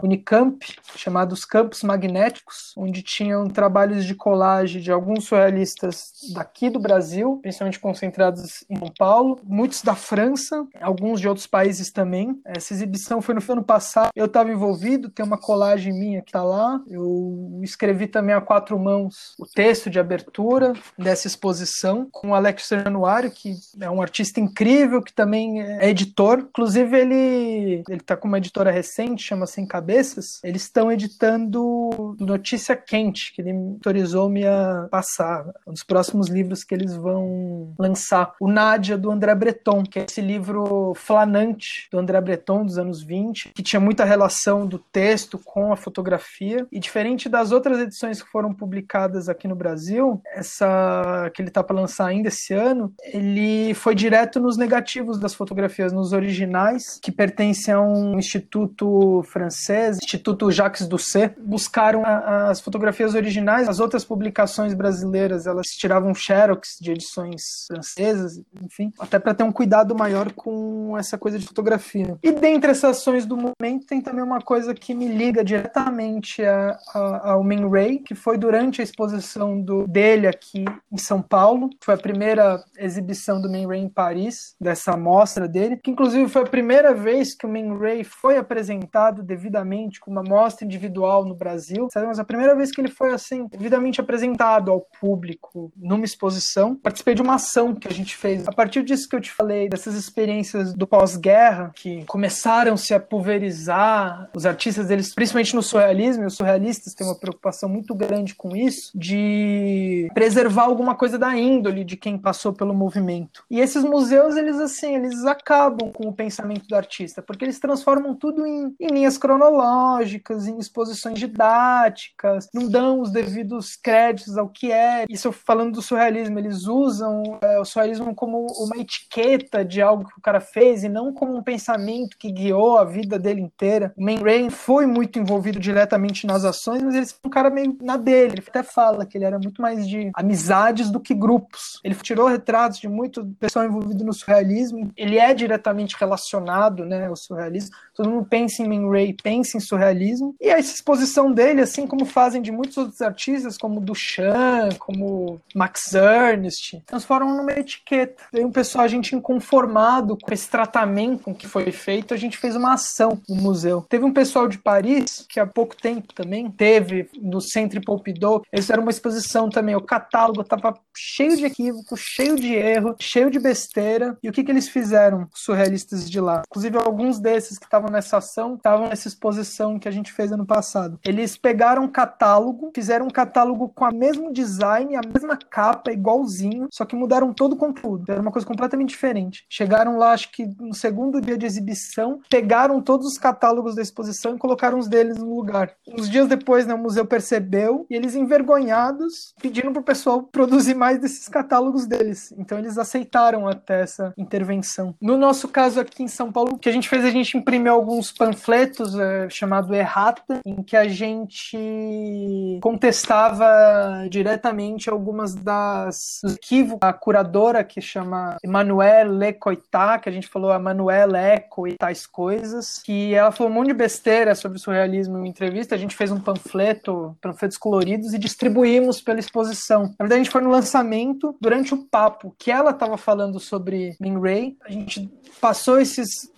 [0.02, 0.58] Unicamp,
[0.96, 7.78] chamados Campos Magnéticos, onde tinham trabalhos de colagem de alguns surrealistas daqui do Brasil, principalmente
[7.78, 12.40] concentrados em São Paulo, muitos da França, alguns de outros países também.
[12.44, 16.42] Essa exibição foi no ano passado, eu estava envolvido, tem uma colagem minha que está
[16.42, 22.34] lá, eu escrevi também a quatro mãos o texto de abertura dessa exposição, com o
[22.34, 28.28] Alex Januário, que é um artista incrível, que também é editor, inclusive ele está com
[28.28, 34.88] uma editora recente, chama sem Cabeças, eles estão editando Notícia Quente, que ele autorizou-me a
[34.90, 35.46] passar.
[35.66, 38.34] Um dos próximos livros que eles vão lançar.
[38.40, 43.02] O Nádia, do André Breton, que é esse livro flanante do André Breton, dos anos
[43.02, 46.66] 20, que tinha muita relação do texto com a fotografia.
[46.70, 51.62] E diferente das outras edições que foram publicadas aqui no Brasil, essa que ele está
[51.62, 57.12] para lançar ainda esse ano, ele foi direto nos negativos das fotografias, nos originais, que
[57.12, 63.68] pertencem a um instituto francês, Instituto Jacques Doucet, buscaram a, as fotografias originais.
[63.68, 69.52] As outras publicações brasileiras, elas tiravam xerox de edições francesas, enfim, até para ter um
[69.52, 72.16] cuidado maior com essa coisa de fotografia.
[72.22, 76.78] E dentre essas ações do momento, tem também uma coisa que me liga diretamente a,
[76.94, 81.70] a, ao Man Ray, que foi durante a exposição do, dele aqui em São Paulo.
[81.82, 86.42] Foi a primeira exibição do Man Ray em Paris, dessa amostra dele, que inclusive foi
[86.42, 91.34] a primeira vez que o Man Ray foi apresentado devidamente com uma mostra individual no
[91.34, 91.88] Brasil.
[91.94, 97.14] Mas a primeira vez que ele foi assim devidamente apresentado ao público numa exposição, participei
[97.14, 98.46] de uma ação que a gente fez.
[98.46, 103.00] A partir disso que eu te falei, dessas experiências do pós-guerra que começaram -se a
[103.00, 108.34] pulverizar, os artistas eles, principalmente no surrealismo, e os surrealistas têm uma preocupação muito grande
[108.34, 113.44] com isso, de preservar alguma coisa da índole de quem passou pelo movimento.
[113.50, 118.14] E esses museus, eles assim, eles acabam com o pensamento do artista, porque eles transformam
[118.14, 124.70] tudo em, em linhas cronológicas, em exposições didáticas, não dão os devidos créditos ao que
[124.70, 125.04] é.
[125.08, 130.18] Isso falando do surrealismo, eles usam é, o surrealismo como uma etiqueta de algo que
[130.18, 133.92] o cara fez e não como um pensamento que guiou a vida dele inteira.
[133.96, 137.76] O Man Ray foi muito envolvido diretamente nas ações, mas ele foi um cara meio
[137.80, 138.34] na dele.
[138.34, 141.80] Ele até fala que ele era muito mais de amizades do que grupos.
[141.84, 144.90] Ele tirou retratos de muito pessoal envolvido no surrealismo.
[144.96, 147.74] Ele é diretamente relacionado, né, ao surrealismo.
[147.94, 150.34] Todo mundo pensa em Man Ray, pensa em surrealismo.
[150.40, 155.94] E essa exposição dele, assim como fazem de muitos outros artistas, como Duchamp, como Max
[155.94, 158.22] Ernst, transformam numa etiqueta.
[158.30, 162.56] Tem um pessoal, a gente inconformado com esse tratamento que foi feito, a gente fez
[162.56, 163.84] uma ação no museu.
[163.88, 168.66] Teve um pessoal de Paris, que há pouco tempo também teve, no Centre Pompidou, eles
[168.66, 173.38] fizeram uma exposição também, o catálogo estava cheio de equívoco, cheio de erro, cheio de
[173.38, 174.16] besteira.
[174.22, 176.42] E o que, que eles fizeram, os surrealistas de lá?
[176.48, 180.46] Inclusive, alguns desses que estavam nessa ação estavam nessa exposição que a gente fez ano
[180.46, 180.98] passado.
[181.04, 186.68] Eles pegaram um catálogo, fizeram um catálogo com a mesmo design, a mesma capa, igualzinho,
[186.70, 188.10] só que mudaram todo o conteúdo.
[188.10, 189.44] Era uma coisa completamente diferente.
[189.50, 194.36] Chegaram lá, acho que no segundo dia de exibição, pegaram todos os catálogos da exposição
[194.36, 195.72] e colocaram os deles no lugar.
[195.88, 201.00] Uns dias depois, né, o museu percebeu e eles, envergonhados, pediram pro pessoal produzir mais
[201.00, 202.32] desses catálogos deles.
[202.38, 204.94] Então eles aceitaram até essa intervenção.
[205.00, 207.72] No nosso caso aqui em São Paulo, o que a gente fez, a gente imprimiu
[207.72, 216.88] alguns panfletos é, chamado Errata, em que a gente contestava diretamente algumas das equívocos.
[216.88, 222.06] A curadora que chama Emanuele Lecoitá, que a gente falou a Manuela Eco, e tais
[222.06, 225.74] coisas, que ela falou um monte de besteira sobre surrealismo em entrevista.
[225.74, 229.82] A gente fez um panfleto, panfletos coloridos e distribuímos pela exposição.
[229.98, 233.96] Na verdade, a gente foi no lançamento, durante o papo que ela estava falando sobre
[234.00, 236.30] Min Ray, a gente passou esses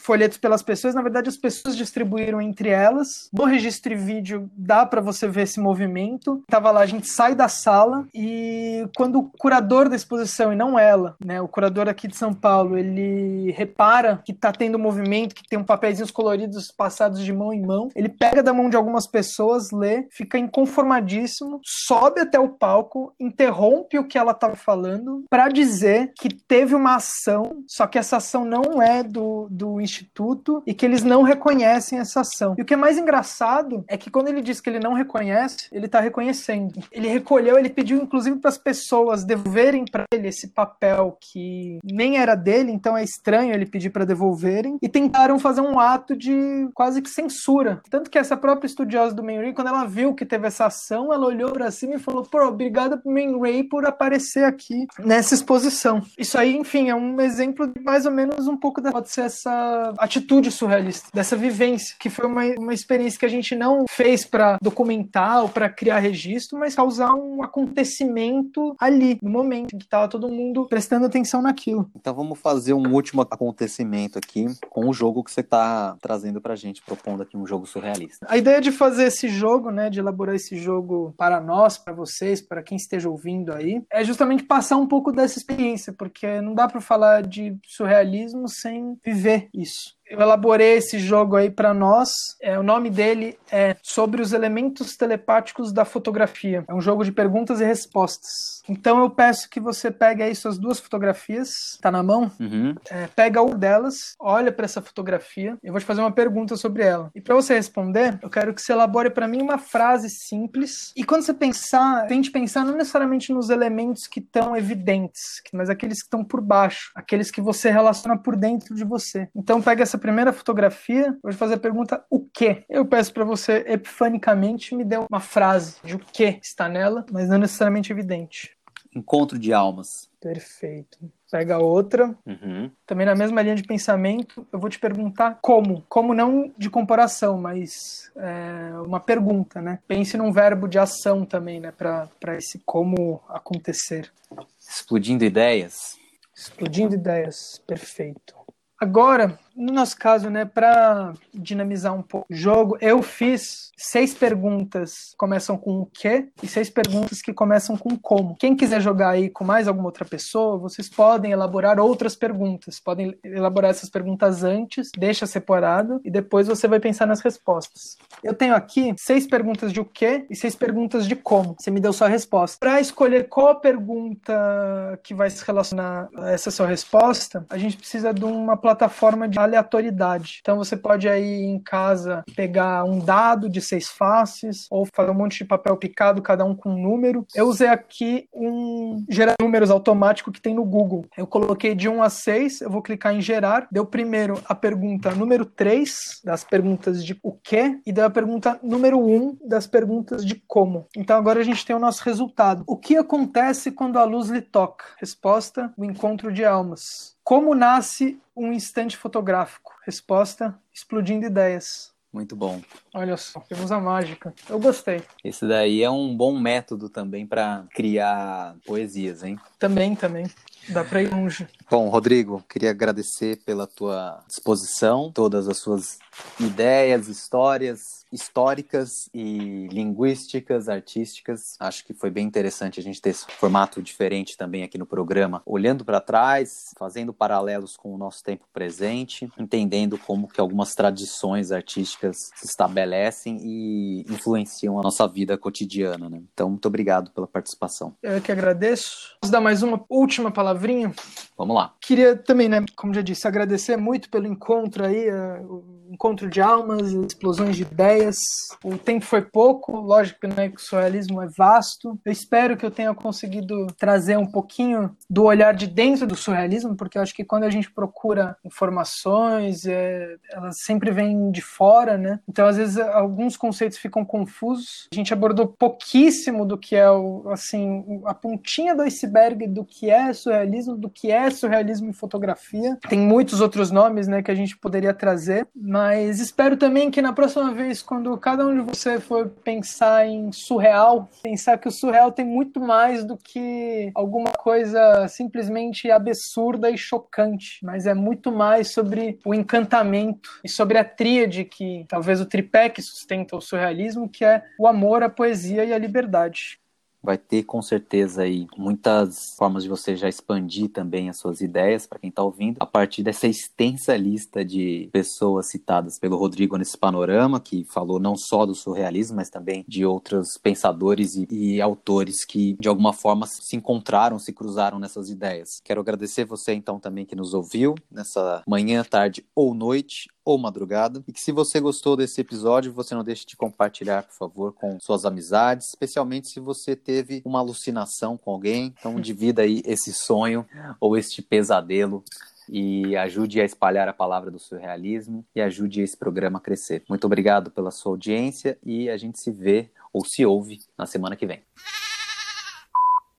[0.00, 3.28] folhetos pelas pessoas, na verdade as pessoas distribuíram entre elas.
[3.32, 6.42] No registro e vídeo dá para você ver esse movimento.
[6.48, 10.78] Tava lá, a gente sai da sala e quando o curador da exposição, e não
[10.78, 15.48] ela, né, o curador aqui de São Paulo, ele repara que tá tendo movimento, que
[15.48, 19.06] tem um papeizinhos coloridos passados de mão em mão, ele pega da mão de algumas
[19.06, 25.48] pessoas, lê, fica inconformadíssimo, sobe até o palco, interrompe o que ela tava falando para
[25.48, 30.74] dizer que teve uma ação, só que essa ação não é do, do instituto e
[30.74, 32.54] que eles não reconhecem essa ação.
[32.56, 35.68] E o que é mais engraçado é que quando ele diz que ele não reconhece,
[35.70, 36.80] ele está reconhecendo.
[36.90, 42.16] Ele recolheu, ele pediu inclusive para as pessoas devolverem para ele esse papel que nem
[42.18, 46.68] era dele, então é estranho ele pedir para devolverem e tentaram fazer um ato de
[46.74, 47.82] quase que censura.
[47.90, 51.12] Tanto que essa própria estudiosa do Man Ray, quando ela viu que teve essa ação,
[51.12, 55.34] ela olhou para cima e falou: "Pô, obrigada pro Man Ray por aparecer aqui nessa
[55.34, 56.02] exposição".
[56.16, 59.22] Isso aí, enfim, é um exemplo de mais ou menos um pouco da pode ser
[59.22, 64.24] essa atitude surrealista, dessa vivência, que foi uma, uma experiência que a gente não fez
[64.24, 69.84] para documentar ou para criar registro, mas causar um acontecimento ali, no momento em que
[69.84, 71.90] estava todo mundo prestando atenção naquilo.
[71.96, 76.54] Então vamos fazer um último acontecimento aqui com o jogo que você está trazendo para
[76.54, 78.26] a gente, propondo aqui um jogo surrealista.
[78.28, 82.40] A ideia de fazer esse jogo, né, de elaborar esse jogo para nós, para vocês,
[82.40, 86.68] para quem esteja ouvindo aí, é justamente passar um pouco dessa experiência, porque não dá
[86.68, 89.94] para falar de surrealismo sem viver isso.
[90.12, 92.10] Eu elaborei esse jogo aí para nós.
[92.38, 96.66] É, o nome dele é Sobre os Elementos Telepáticos da Fotografia.
[96.68, 98.62] É um jogo de perguntas e respostas.
[98.68, 102.30] Então eu peço que você pegue aí suas duas fotografias, tá na mão?
[102.38, 102.74] Uhum.
[102.90, 105.56] É, pega uma delas, olha para essa fotografia.
[105.62, 107.10] Eu vou te fazer uma pergunta sobre ela.
[107.14, 110.92] E para você responder, eu quero que você elabore para mim uma frase simples.
[110.94, 116.00] E quando você pensar, tente pensar não necessariamente nos elementos que estão evidentes, mas aqueles
[116.00, 119.26] que estão por baixo, aqueles que você relaciona por dentro de você.
[119.34, 122.64] Então pega essa primeira fotografia, eu vou fazer a pergunta o que?
[122.68, 127.28] Eu peço para você epifanicamente me dê uma frase de o que está nela, mas
[127.28, 128.56] não necessariamente evidente.
[128.94, 130.10] Encontro de almas.
[130.20, 130.98] Perfeito.
[131.30, 132.14] Pega outra.
[132.26, 132.70] Uhum.
[132.84, 135.82] Também na mesma linha de pensamento, eu vou te perguntar como.
[135.88, 139.78] Como não de comparação, mas é, uma pergunta, né?
[139.88, 141.72] Pense num verbo de ação também, né?
[141.72, 144.12] Para esse como acontecer.
[144.60, 145.96] Explodindo ideias.
[146.36, 147.62] Explodindo ideias.
[147.66, 148.34] Perfeito.
[148.82, 155.10] Agora, no nosso caso, né, para dinamizar um pouco o jogo, eu fiz seis perguntas
[155.10, 158.36] que começam com o que e seis perguntas que começam com como.
[158.36, 162.78] Quem quiser jogar aí com mais alguma outra pessoa, vocês podem elaborar outras perguntas.
[162.78, 167.96] Podem elaborar essas perguntas antes, deixa separado e depois você vai pensar nas respostas.
[168.22, 171.56] Eu tenho aqui seis perguntas de o que e seis perguntas de como.
[171.58, 172.58] Você me deu sua resposta.
[172.60, 178.12] Para escolher qual pergunta que vai se relacionar a essa sua resposta, a gente precisa
[178.14, 180.38] de uma plataforma de aleatoriedade.
[180.40, 185.14] Então você pode aí em casa pegar um dado de seis faces ou fazer um
[185.14, 187.26] monte de papel picado, cada um com um número.
[187.34, 191.04] Eu usei aqui um gerar números automático que tem no Google.
[191.16, 193.66] Eu coloquei de 1 a 6, eu vou clicar em gerar.
[193.70, 198.58] Deu primeiro a pergunta número 3 das perguntas de o que e deu a pergunta
[198.62, 200.86] número 1 das perguntas de como.
[200.96, 202.64] Então agora a gente tem o nosso resultado.
[202.66, 204.84] O que acontece quando a luz lhe toca?
[204.98, 207.16] Resposta: o encontro de almas.
[207.24, 209.72] Como nasce um instante fotográfico?
[209.84, 211.92] Resposta: explodindo ideias.
[212.12, 212.60] Muito bom.
[212.92, 214.34] Olha só, temos a mágica.
[214.46, 215.02] Eu gostei.
[215.24, 219.38] Esse daí é um bom método também para criar poesias, hein?
[219.58, 220.26] Também, também.
[220.68, 221.48] Dá para ir longe.
[221.70, 225.98] Bom, Rodrigo, queria agradecer pela tua disposição, todas as suas
[226.38, 227.80] ideias, histórias,
[228.12, 231.56] históricas e linguísticas, artísticas.
[231.58, 235.42] Acho que foi bem interessante a gente ter esse formato diferente também aqui no programa,
[235.46, 241.50] olhando para trás, fazendo paralelos com o nosso tempo presente, entendendo como que algumas tradições
[241.50, 246.22] artísticas se estabelecem e influenciam a nossa vida cotidiana, né?
[246.32, 247.94] Então, muito obrigado pela participação.
[248.02, 249.16] Eu que agradeço.
[249.22, 250.92] Vamos dar mais uma última palavrinha?
[251.36, 251.74] Vamos lá.
[251.80, 255.10] Queria também, né, como já disse, agradecer muito pelo encontro aí,
[255.42, 257.64] o encontro de almas, explosões de
[258.02, 258.16] ideias.
[258.64, 261.98] O tempo foi pouco, lógico né, que o surrealismo é vasto.
[262.04, 266.76] Eu espero que eu tenha conseguido trazer um pouquinho do olhar de dentro do surrealismo,
[266.76, 271.96] porque eu acho que quando a gente procura informações, é, elas sempre vêm de fora,
[271.96, 272.20] né?
[272.28, 274.88] Então, às vezes, alguns conceitos ficam confusos.
[274.92, 279.90] A gente abordou pouquíssimo do que é o, assim, a pontinha do iceberg do que
[279.90, 282.78] é surrealismo, do que é surrealismo em fotografia.
[282.88, 287.12] Tem muitos outros nomes, né, que a gente poderia trazer, mas espero também que na
[287.12, 292.10] próxima vez, quando cada um de você for pensar em surreal, pensar que o surreal
[292.10, 298.70] tem muito mais do que alguma coisa simplesmente absurda e chocante, mas é muito mais
[298.70, 304.08] sobre o encantamento e sobre a tríade que talvez o tripé que sustenta o surrealismo,
[304.08, 306.61] que é o amor, a poesia e a liberdade
[307.02, 311.86] vai ter com certeza aí muitas formas de você já expandir também as suas ideias
[311.86, 316.76] para quem está ouvindo, a partir dessa extensa lista de pessoas citadas pelo Rodrigo nesse
[316.78, 322.24] panorama, que falou não só do surrealismo, mas também de outros pensadores e, e autores
[322.24, 325.60] que de alguma forma se encontraram, se cruzaram nessas ideias.
[325.64, 331.02] Quero agradecer você então também que nos ouviu nessa manhã, tarde ou noite ou madrugada.
[331.06, 334.78] E que se você gostou desse episódio, você não deixe de compartilhar, por favor, com
[334.80, 338.74] suas amizades, especialmente se você teve uma alucinação com alguém.
[338.78, 340.46] Então, divida aí esse sonho
[340.80, 342.04] ou este pesadelo
[342.48, 346.82] e ajude a espalhar a palavra do surrealismo e ajude esse programa a crescer.
[346.88, 351.16] Muito obrigado pela sua audiência e a gente se vê ou se ouve na semana
[351.16, 351.42] que vem.